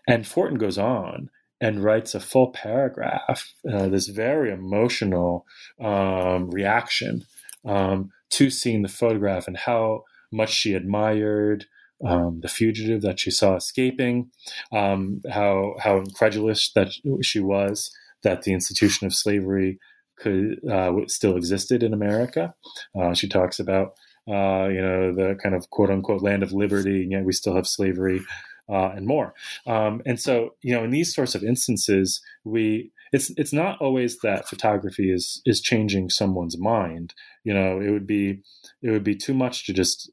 [0.07, 5.45] And Forten goes on and writes a full paragraph, uh, this very emotional
[5.81, 7.23] um, reaction
[7.67, 11.65] um, to seeing the photograph and how much she admired
[12.05, 14.29] um, the fugitive that she saw escaping,
[14.71, 16.89] um, how how incredulous that
[17.21, 17.91] she was
[18.23, 19.79] that the institution of slavery
[20.17, 22.53] could uh, still existed in America.
[22.99, 23.93] Uh, she talks about
[24.27, 27.55] uh, you know the kind of quote unquote land of liberty, and yet we still
[27.55, 28.21] have slavery.
[28.69, 29.33] Uh, and more,
[29.65, 34.19] um, and so you know, in these sorts of instances, we it's it's not always
[34.19, 37.13] that photography is is changing someone's mind.
[37.43, 38.41] You know, it would be
[38.81, 40.11] it would be too much to just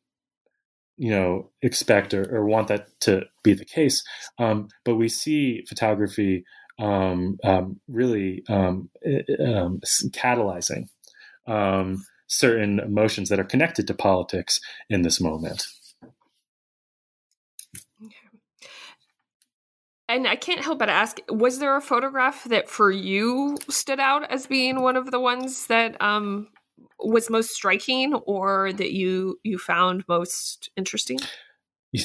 [0.97, 4.03] you know expect or, or want that to be the case.
[4.39, 6.45] Um, but we see photography
[6.79, 8.91] um, um, really um,
[9.41, 9.81] um,
[10.11, 10.89] catalyzing
[11.47, 15.67] um, certain emotions that are connected to politics in this moment.
[20.15, 24.31] And I can't help but ask: Was there a photograph that, for you, stood out
[24.31, 26.51] as being one of the ones that um,
[27.01, 31.19] was most striking, or that you you found most interesting?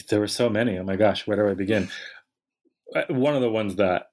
[0.09, 0.79] There were so many.
[0.79, 1.89] Oh my gosh, where do I begin?
[2.95, 4.07] Uh, one of the ones that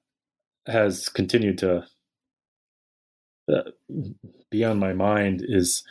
[0.67, 1.83] has continued to
[3.51, 3.71] uh,
[4.51, 5.83] be on my mind is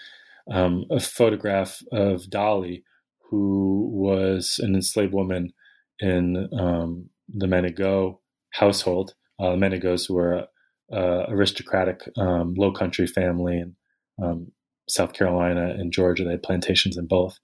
[0.49, 2.85] um, a photograph of Dolly,
[3.31, 5.53] who was an enslaved woman
[5.99, 8.21] in um, the Manigault
[8.53, 9.15] household.
[9.39, 10.49] Uh, the Manigaults were a,
[10.97, 13.77] a aristocratic um, low country family in
[14.23, 14.53] um,
[14.89, 16.25] South Carolina and Georgia.
[16.25, 17.39] They had plantations in both.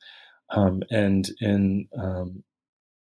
[0.51, 2.45] Um, and in um,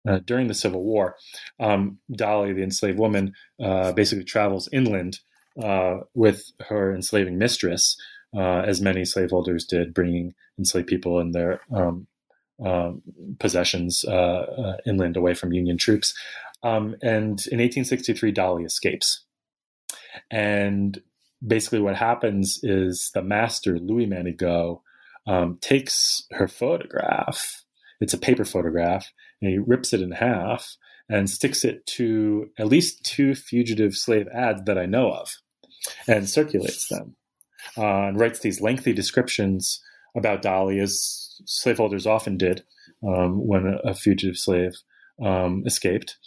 [0.07, 1.15] uh, during the Civil War,
[1.59, 5.19] um, Dolly, the enslaved woman, uh, basically travels inland
[5.61, 7.97] uh, with her enslaving mistress,
[8.35, 12.07] uh, as many slaveholders did, bringing enslaved people and their um,
[12.65, 13.01] um,
[13.39, 16.13] possessions uh, uh, inland away from Union troops.
[16.63, 19.25] Um, and in 1863, Dolly escapes.
[20.29, 21.01] And
[21.45, 24.81] basically, what happens is the master, Louis Manigault,
[25.27, 27.63] um, takes her photograph.
[27.99, 30.75] It's a paper photograph, and he rips it in half
[31.09, 35.29] and sticks it to at least two fugitive slave ads that I know of
[36.07, 37.15] and circulates them.
[37.77, 39.81] uh, and writes these lengthy descriptions
[40.15, 42.63] about Dolly, as slaveholders often did
[43.05, 44.73] um, when a, fugitive slave
[45.21, 46.17] um, escaped.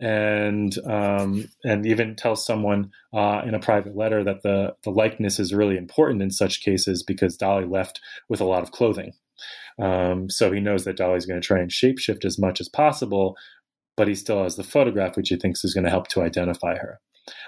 [0.00, 5.38] And um, and even tells someone uh, in a private letter that the the likeness
[5.38, 9.12] is really important in such cases because Dolly left with a lot of clothing,
[9.78, 13.36] um, so he knows that Dolly's going to try and shapeshift as much as possible,
[13.96, 16.76] but he still has the photograph, which he thinks is going to help to identify
[16.76, 17.00] her.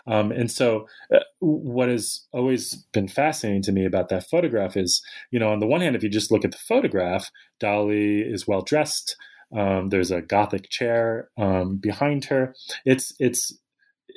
[0.07, 5.03] Um, and so, uh, what has always been fascinating to me about that photograph is,
[5.30, 7.30] you know, on the one hand, if you just look at the photograph,
[7.61, 9.16] Dolly is well dressed.
[9.55, 12.55] Um, there's a gothic chair um, behind her.
[12.84, 13.57] It's it's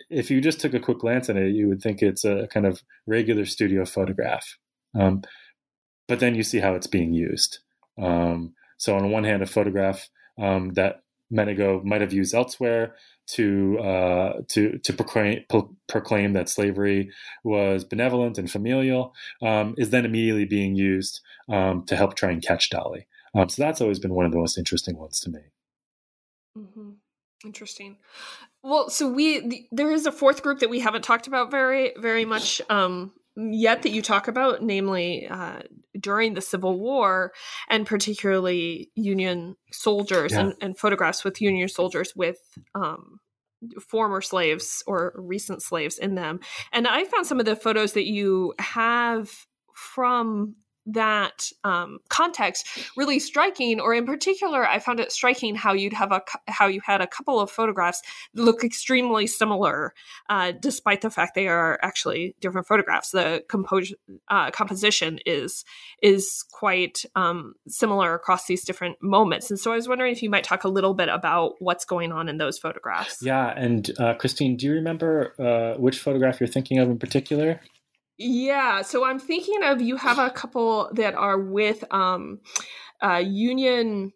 [0.10, 2.66] if you just took a quick glance at it, you would think it's a kind
[2.66, 4.58] of regular studio photograph.
[4.96, 5.22] Um,
[6.08, 7.60] but then you see how it's being used.
[8.02, 10.10] Um, so on one hand, a photograph
[10.40, 12.96] um, that Manigault might have used elsewhere
[13.28, 15.44] to uh, to to proclaim,
[15.88, 17.12] proclaim that slavery
[17.44, 19.14] was benevolent and familial
[19.44, 23.06] um, is then immediately being used um, to help try and catch Dolly.
[23.36, 25.40] Um, so that's always been one of the most interesting ones to me.
[26.58, 26.90] Mm-hmm.
[27.46, 27.98] Interesting.
[28.64, 31.94] Well, so we the, there is a fourth group that we haven't talked about very
[31.98, 35.62] very much um, yet that you talk about, namely uh,
[36.00, 37.32] during the Civil War,
[37.70, 40.42] and particularly Union soldiers yeah.
[40.42, 42.40] and, and, photographs with Union soldiers with
[42.76, 43.20] um,
[43.80, 46.40] former slaves or recent slaves in them.
[46.72, 49.32] And I found some of the photos that you have
[49.74, 50.56] from
[50.94, 56.12] that um, context really striking or in particular i found it striking how you'd have
[56.12, 58.02] a how you had a couple of photographs
[58.36, 59.94] look extremely similar
[60.30, 63.12] uh, despite the fact they are actually different photographs.
[63.12, 63.94] The compos-
[64.30, 65.66] uh, composition is
[66.02, 69.50] is quite um, similar across these different moments.
[69.50, 72.12] And so i was wondering if you might talk a little bit about what's going
[72.12, 73.20] on in those photographs.
[73.22, 77.60] Yeah and uh, christine do you remember uh, which photograph you're thinking of in particular
[78.20, 82.40] yeah, so I'm thinking of you have a couple that are with um
[83.02, 84.12] uh Union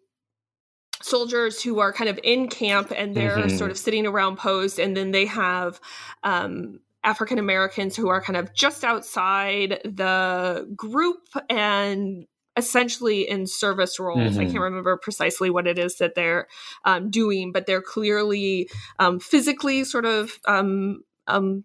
[1.02, 3.56] soldiers who are kind of in camp and they're mm-hmm.
[3.56, 5.80] sort of sitting around posed and then they have
[6.22, 12.26] um African Americans who are kind of just outside the group and
[12.56, 14.32] essentially in service roles.
[14.32, 14.40] Mm-hmm.
[14.40, 16.46] I can't remember precisely what it is that they're
[16.84, 21.64] um, doing, but they're clearly um, physically sort of um, um,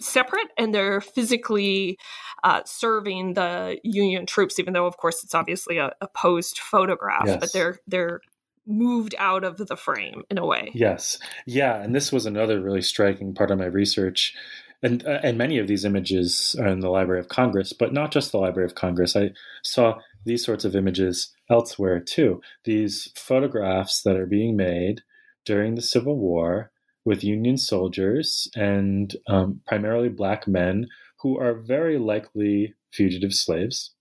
[0.00, 1.98] separate and they're physically
[2.44, 7.24] uh, serving the Union troops, even though, of course, it's obviously a, a posed photograph,
[7.26, 7.38] yes.
[7.40, 8.20] but they're they're
[8.66, 10.70] moved out of the frame in a way.
[10.74, 14.34] Yes, yeah, and this was another really striking part of my research.
[14.80, 18.12] And, uh, and many of these images are in the Library of Congress, but not
[18.12, 19.16] just the Library of Congress.
[19.16, 19.32] I
[19.64, 22.40] saw these sorts of images elsewhere too.
[22.62, 25.02] These photographs that are being made
[25.44, 26.70] during the Civil War
[27.08, 30.86] with Union soldiers and um, primarily black men
[31.20, 33.94] who are very likely fugitive slaves,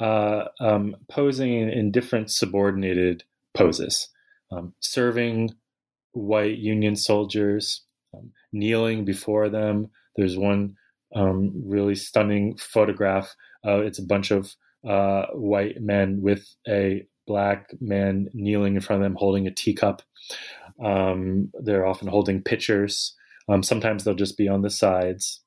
[0.00, 4.08] uh, um, posing in, different subordinated poses,
[4.50, 5.50] um, serving
[6.12, 7.82] white Union soldiers,
[8.14, 9.90] um, kneeling before them.
[10.16, 10.76] There's one
[11.14, 13.36] um, really stunning photograph.
[13.66, 14.54] Uh, it's a bunch of
[14.88, 20.00] uh, white men with a black man kneeling in front of them holding a teacup.
[20.84, 23.14] Um, they're often holding pitchers.
[23.48, 25.40] Um, sometimes they'll just be on the sides.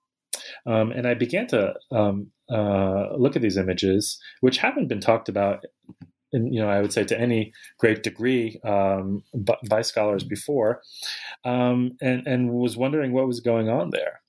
[0.66, 5.30] Um, and I began to um, uh, look at these images, which haven't been talked
[5.30, 5.64] about,
[6.32, 9.24] in, you know, I would say to any great degree um,
[9.70, 10.82] by scholars before,
[11.44, 14.22] um, and and was wondering what was going on there.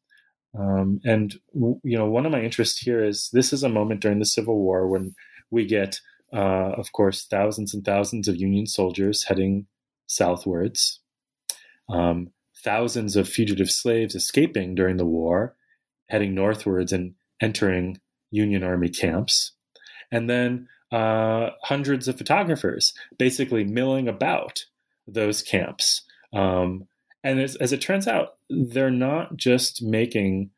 [1.05, 4.25] And you know, one of my interests here is this is a moment during the
[4.25, 5.15] Civil War when
[5.51, 6.01] we get,
[6.33, 9.67] uh, of course, thousands and thousands of Union soldiers heading
[10.13, 11.01] southwards,
[11.89, 12.31] um,
[12.63, 15.57] thousands of fugitive slaves escaping during the war,
[16.09, 17.99] heading northwards and entering
[18.31, 19.53] Union Army camps,
[20.11, 24.65] and then uh, hundreds of photographers basically milling about
[25.07, 26.03] those camps.
[26.33, 26.87] Um,
[27.25, 30.51] and as, as, it turns out, they're not just making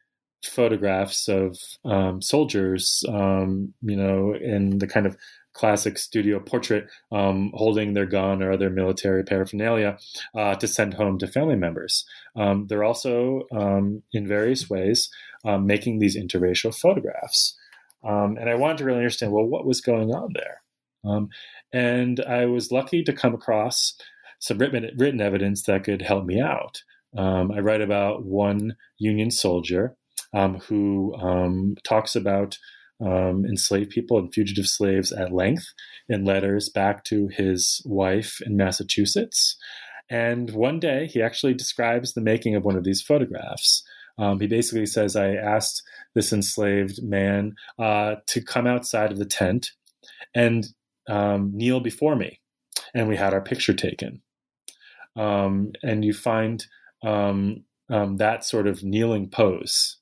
[0.45, 5.17] photographs of um, soldiers, um, you know, in the kind of
[5.55, 9.97] classic studio portrait um, holding their gun or other military paraphernalia
[10.35, 12.05] uh, to send home to family members.
[12.37, 15.09] Um, they're also, um, in various ways,
[15.45, 17.57] um, making these interracial photographs.
[18.03, 20.61] Um, and I wanted to really understand well, what was going on there?
[21.73, 23.95] And I was lucky to come across
[24.41, 26.83] some written, written evidence that could help me out.
[27.17, 29.97] I write about one Union soldier
[30.33, 31.15] who
[31.85, 32.59] talks about
[33.01, 35.67] um, enslaved people and fugitive slaves at length
[36.09, 39.57] in letters back to his wife in Massachusetts.
[40.11, 43.83] And one day he actually describes the making of one of these photographs.
[44.19, 45.83] Um, he basically says, I asked
[46.15, 49.71] this enslaved man uh, to come outside of the tent
[50.35, 50.67] and
[51.09, 52.41] um, kneel before me.
[52.95, 54.23] And we had our picture taken.
[55.17, 56.65] Um, and you find
[57.03, 59.99] um, um, that sort of kneeling pose,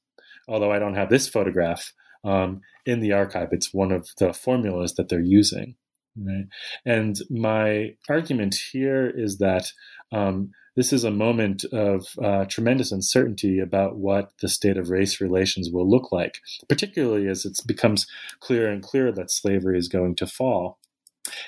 [0.49, 1.93] although I don't have this photograph
[2.25, 5.77] um, in the archive, it's one of the formulas that they're using.
[6.17, 6.47] Right?
[6.85, 9.73] And my argument here is that
[10.13, 15.21] um, this is a moment of uh, tremendous uncertainty about what the state of race
[15.21, 18.07] relations will look like, particularly as it becomes
[18.41, 20.79] clearer and clearer that slavery is going to fall.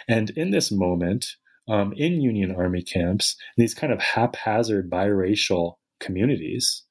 [0.08, 1.36] And in this moment,
[1.68, 6.84] um, in Union Army camps, these kind of haphazard biracial communities,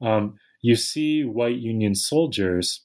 [0.00, 2.84] um, you see white Union soldiers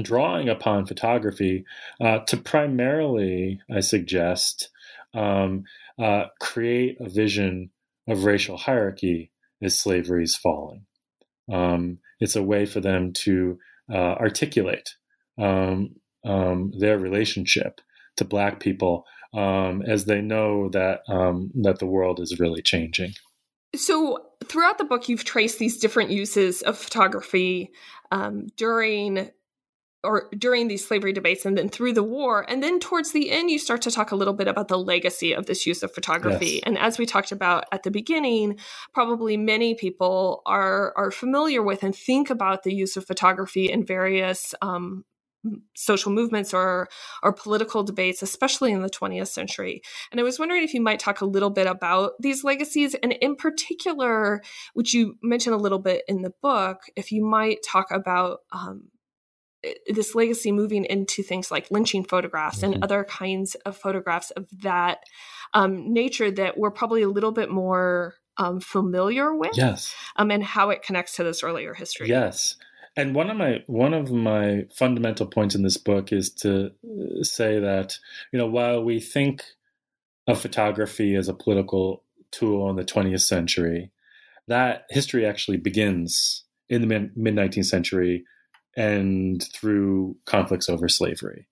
[0.00, 1.64] drawing upon photography
[2.00, 4.70] uh, to primarily, I suggest,
[5.14, 5.64] um,
[5.98, 7.70] uh, create a vision
[8.08, 9.30] of racial hierarchy
[9.62, 10.86] as slavery is falling.
[11.52, 13.58] Um, it's a way for them to
[13.92, 14.94] uh, articulate
[15.38, 17.80] um, um their relationship
[18.16, 23.14] to Black people um, as they know that um, that the world is really changing.
[23.76, 27.70] So, throughout the book, you've traced these different uses of photography
[28.10, 29.30] um, during
[30.02, 32.46] or during these slavery debates and then through the war.
[32.48, 35.32] And then towards the end, you start to talk a little bit about the legacy
[35.32, 36.46] of this use of photography.
[36.46, 36.62] Yes.
[36.64, 38.58] And as we talked about at the beginning,
[38.94, 43.84] probably many people are are familiar with and think about the use of photography in
[43.84, 45.04] various um,
[45.74, 46.88] social movements or
[47.22, 49.80] or political debates especially in the 20th century
[50.10, 53.12] and i was wondering if you might talk a little bit about these legacies and
[53.12, 54.42] in particular
[54.74, 58.90] which you mentioned a little bit in the book if you might talk about um,
[59.88, 62.74] this legacy moving into things like lynching photographs mm-hmm.
[62.74, 65.00] and other kinds of photographs of that
[65.54, 69.94] um, nature that we're probably a little bit more um, familiar with yes.
[70.16, 72.08] um, and how it connects to this earlier history.
[72.08, 72.56] Yes.
[72.96, 77.22] And one of my one of my fundamental points in this book is to uh,
[77.22, 77.98] say that
[78.32, 79.44] you know while we think
[80.26, 83.90] of photography as a political tool in the 20th century
[84.48, 88.24] that history actually begins in the mid 19th century
[88.76, 91.46] and through conflicts over slavery.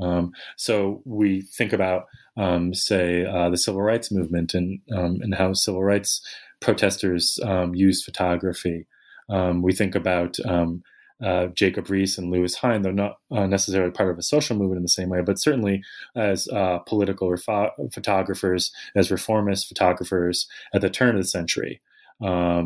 [0.00, 2.06] Um, so we think about,
[2.36, 6.20] um, say, uh, the civil rights movement and um, and how civil rights
[6.60, 8.86] protesters um, used photography.
[9.28, 10.82] Um, we think about um,
[11.22, 14.78] uh, Jacob Riis and Lewis Hine, though not uh, necessarily part of a social movement
[14.78, 15.82] in the same way, but certainly
[16.16, 21.80] as uh, political refo- photographers, as reformist photographers at the turn of the century,
[22.22, 22.62] uh,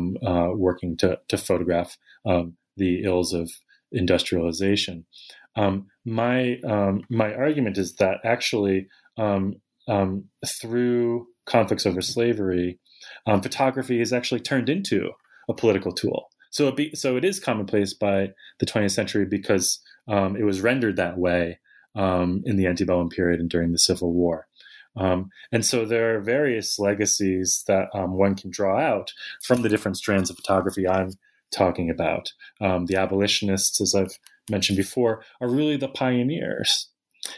[0.55, 1.97] working to to photograph
[2.77, 3.51] the ills of
[3.91, 5.05] industrialization.
[5.55, 9.55] Um, my um, my argument is that actually um,
[9.87, 12.79] um through conflicts over slavery,
[13.25, 15.11] um, photography is actually turned into
[15.49, 16.29] a political tool.
[16.51, 20.95] So it be, so it is commonplace by the 20th century because it was rendered
[20.95, 21.59] that way
[21.95, 24.47] in the antebellum period and during the Civil War.
[24.97, 29.69] Um, and so there are various legacies that um, one can draw out from the
[29.69, 31.11] different strands of photography I'm
[31.51, 32.31] talking about.
[32.61, 34.17] Um, the abolitionists, as I've
[34.49, 36.89] mentioned before, are really the pioneers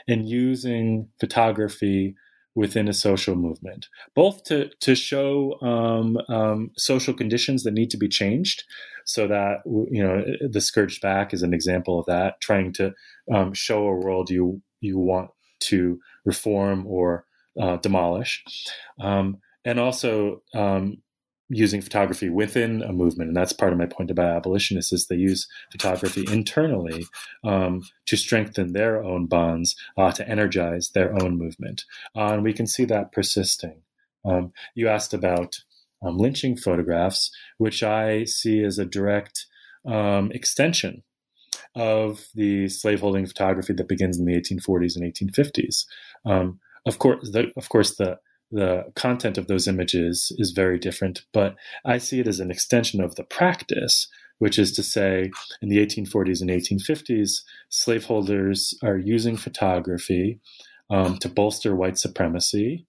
[0.08, 2.16] in using photography
[2.56, 7.98] within a social movement, both to to show um, um, social conditions that need to
[7.98, 8.64] be changed,
[9.06, 12.94] so that you know the scourged back is an example of that, trying to
[13.34, 15.30] um, show a world you you want
[15.60, 17.26] to reform or
[17.60, 18.44] uh, demolish,
[19.00, 20.98] um, and also um,
[21.50, 25.16] using photography within a movement, and that's part of my point about abolitionists is they
[25.16, 27.06] use photography internally
[27.44, 31.86] um, to strengthen their own bonds, uh, to energize their own movement,
[32.16, 33.82] uh, and we can see that persisting.
[34.24, 35.60] Um, you asked about
[36.02, 39.48] um, lynching photographs, which I see as a direct
[39.86, 41.04] um, extension
[41.76, 45.86] of the slaveholding photography that begins in the 1840s and 1850s.
[46.26, 48.20] Um, of course, the, of course, the
[48.52, 53.02] the content of those images is very different, but I see it as an extension
[53.02, 54.08] of the practice,
[54.40, 55.30] which is to say,
[55.62, 60.40] in the 1840s and 1850s, slaveholders are using photography
[60.90, 62.88] um, to bolster white supremacy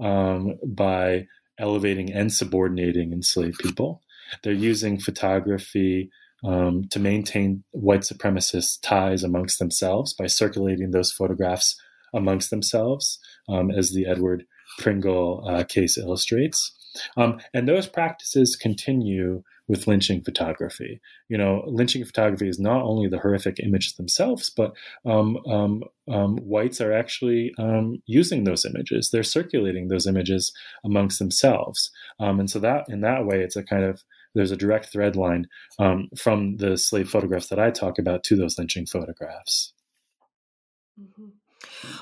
[0.00, 1.26] um, by
[1.58, 4.02] elevating and subordinating enslaved people.
[4.42, 6.10] They're using photography
[6.44, 11.80] um, to maintain white supremacist ties amongst themselves by circulating those photographs
[12.14, 14.44] amongst themselves, um, as the Edward
[14.78, 16.72] Pringle uh, case illustrates.
[17.16, 21.00] Um, and those practices continue with lynching photography.
[21.28, 24.72] You know, lynching photography is not only the horrific images themselves, but
[25.04, 29.10] um, um, um whites are actually um, using those images.
[29.10, 30.52] They're circulating those images
[30.84, 34.02] amongst themselves, um, and so that in that way, it's a kind of
[34.34, 35.46] there's a direct thread line
[36.16, 39.72] from the slave photographs that I talk about to those lynching photographs.
[41.00, 41.28] Mm-hmm.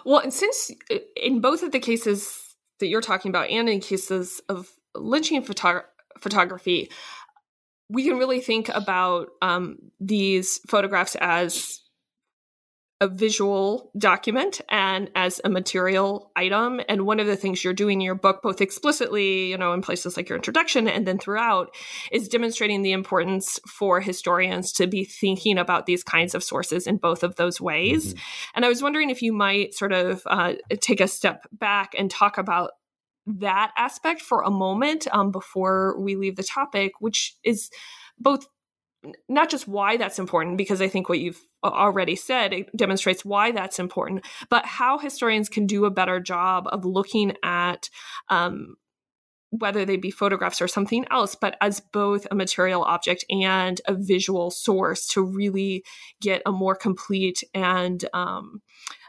[0.05, 2.46] Well, and since uh, in both of the cases
[2.79, 5.85] that you're talking about, and in cases of lynching photo-
[6.21, 6.91] photography,
[7.89, 11.81] we can really think about um, these photographs as
[13.01, 16.81] a visual document and as a material item.
[16.89, 19.83] And one of the things you're doing in your book, both explicitly, you know, in
[19.83, 21.75] places like your introduction and then throughout,
[22.11, 26.97] is demonstrating the importance for historians to be thinking about these kinds of sources in
[26.97, 28.15] both of those ways.
[28.15, 28.19] Mm-hmm.
[28.55, 32.11] And I was wondering if you might sort of uh, take a step back and
[32.11, 32.71] talk about
[33.27, 37.71] that aspect for a moment um, before we leave the topic, which is
[38.19, 38.47] both
[39.29, 43.53] not just why that's important, because I think what you've already said it demonstrates why
[43.53, 47.89] that's important, but how historians can do a better job of looking at
[48.29, 48.77] um,
[49.51, 53.95] whether they be photographs or something else, but as both a material object and a
[53.95, 55.85] visual source to really
[56.21, 58.61] get a more complete and um,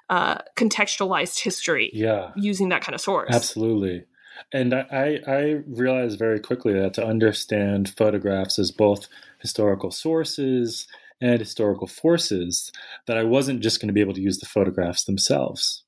[0.10, 1.90] uh, contextualized history.
[1.94, 3.30] Yeah, using that kind of source.
[3.34, 4.06] Absolutely.
[4.54, 9.08] And I, I realized very quickly that to understand photographs as both
[9.40, 10.88] historical sources
[11.20, 12.72] and historical forces,
[13.08, 15.84] that I wasn't just going to be able to use the photographs themselves.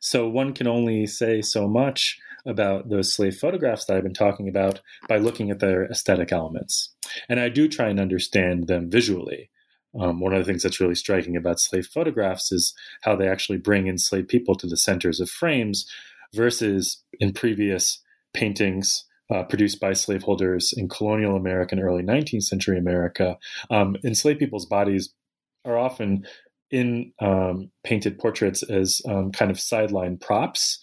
[0.00, 4.48] So one can only say so much about those slave photographs that I've been talking
[4.48, 6.90] about by looking at their aesthetic elements.
[7.28, 9.50] And I do try and understand them visually.
[9.98, 13.58] Um, one of the things that's really striking about slave photographs is how they actually
[13.58, 15.90] bring enslaved people to the centers of frames
[16.34, 18.00] versus in previous
[18.34, 23.36] paintings uh, produced by slaveholders in colonial America and early 19th century America,
[23.70, 25.10] um, enslaved people's bodies
[25.64, 26.26] are often
[26.70, 30.78] in um, painted portraits as um, kind of sideline props.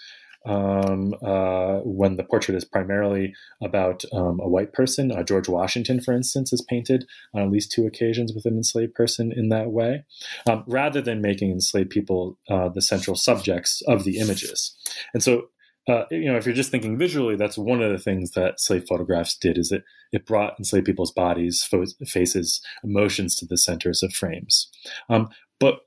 [0.46, 6.02] Um, uh, when the portrait is primarily about um, a white person, uh, George Washington,
[6.02, 9.72] for instance, is painted on at least two occasions with an enslaved person in that
[9.72, 10.06] way,
[10.48, 14.76] um, rather than making enslaved people uh, the central subjects of the images.
[15.14, 15.50] And so
[15.88, 18.86] uh, you know, if you're just thinking visually, that's one of the things that slave
[18.90, 24.02] photographs did is it it brought enslaved people's bodies, fo- faces, emotions to the centers
[24.02, 24.70] of frames.
[25.10, 25.30] Um,
[25.60, 25.82] but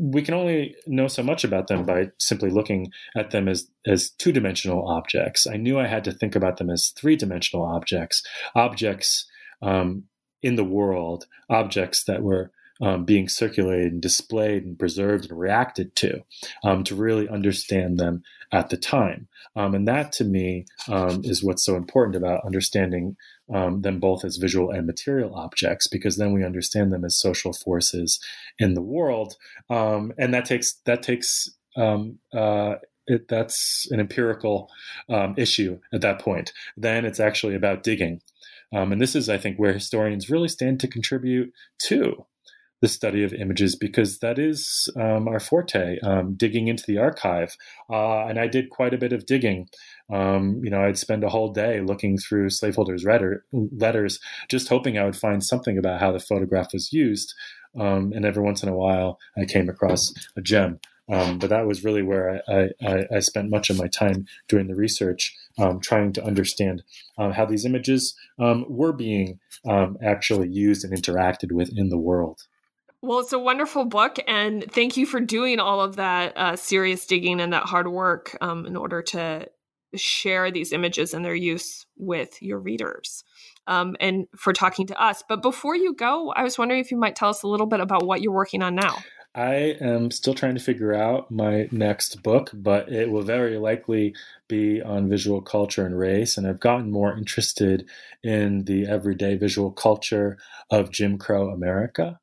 [0.00, 4.10] we can only know so much about them by simply looking at them as as
[4.10, 5.46] two dimensional objects.
[5.46, 8.22] I knew I had to think about them as three dimensional objects,
[8.54, 9.26] objects
[9.60, 10.04] um,
[10.42, 15.96] in the world, objects that were um, being circulated and displayed and preserved and reacted
[15.96, 16.22] to
[16.62, 18.22] um, to really understand them
[18.52, 19.28] at the time.
[19.56, 23.16] Um, and that to me um, is what's so important about understanding
[23.52, 27.52] um, them both as visual and material objects, because then we understand them as social
[27.52, 28.20] forces
[28.58, 29.36] in the world.
[29.70, 32.74] Um, and that takes, that takes, uh,
[33.06, 34.70] it, that's an empirical
[35.36, 36.52] issue at that point.
[36.76, 38.20] Then it's actually about digging.
[38.74, 42.26] Um, and this is, I think, where historians really stand to contribute too
[42.80, 47.56] the study of images because that is um, our forte, um, digging into the archive.
[47.90, 49.68] Uh, and I did quite a bit of digging.
[50.12, 54.96] Um, you know, I'd spend a whole day looking through slaveholders' letter, letters, just hoping
[54.96, 57.34] I would find something about how the photograph was used.
[57.78, 60.80] Um, and every once in a while, I came across a gem.
[61.10, 64.66] Um, but that was really where I, I, I, spent much of my time doing
[64.66, 66.82] the research, um, trying to understand
[67.16, 69.40] uh, how these images were being
[70.02, 72.42] actually used and interacted with in the world.
[73.00, 77.06] Well, it's a wonderful book, and thank you for doing all of that uh, serious
[77.06, 79.46] digging and that hard work um, in order to
[79.94, 83.22] share these images and their use with your readers.
[83.68, 85.22] Um, and for talking to us.
[85.28, 87.80] But before you go, I was wondering if you might tell us a little bit
[87.80, 88.96] about what you're working on now.
[89.34, 94.14] I am still trying to figure out my next book, but it will very likely
[94.48, 96.36] be on visual culture and race.
[96.36, 97.88] And I've gotten more interested
[98.24, 100.38] in the everyday visual culture
[100.70, 102.18] of Jim Crow America.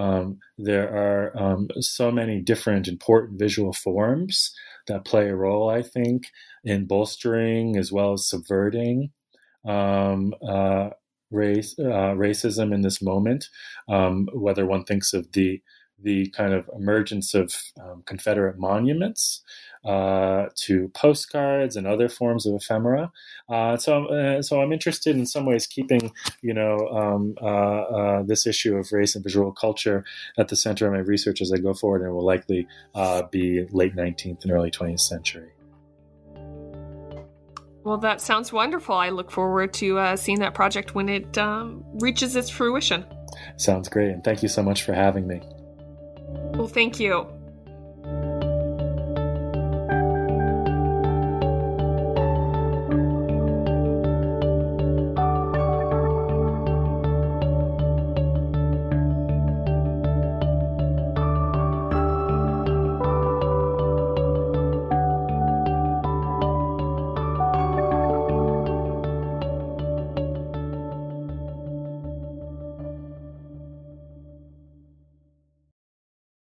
[0.00, 4.52] Um, there are um, so many different important visual forms
[4.86, 6.28] that play a role, I think,
[6.64, 9.10] in bolstering as well as subverting
[9.68, 10.90] um, uh,
[11.30, 13.48] race uh, racism in this moment.
[13.88, 15.60] Um, whether one thinks of the
[16.02, 19.42] the kind of emergence of um, Confederate monuments
[19.84, 23.10] uh, to postcards and other forms of ephemera.
[23.48, 26.12] Uh, so, uh, so I'm interested in some ways keeping,
[26.42, 30.04] you know, um, uh, uh, this issue of race and visual culture
[30.38, 33.66] at the center of my research as I go forward, and will likely uh, be
[33.70, 35.50] late 19th and early 20th century.
[37.82, 38.94] Well, that sounds wonderful.
[38.94, 43.06] I look forward to seeing that project when it um, reaches its fruition.
[43.56, 45.40] Sounds great, and thank you so much for having me.
[46.52, 47.26] Well, thank you.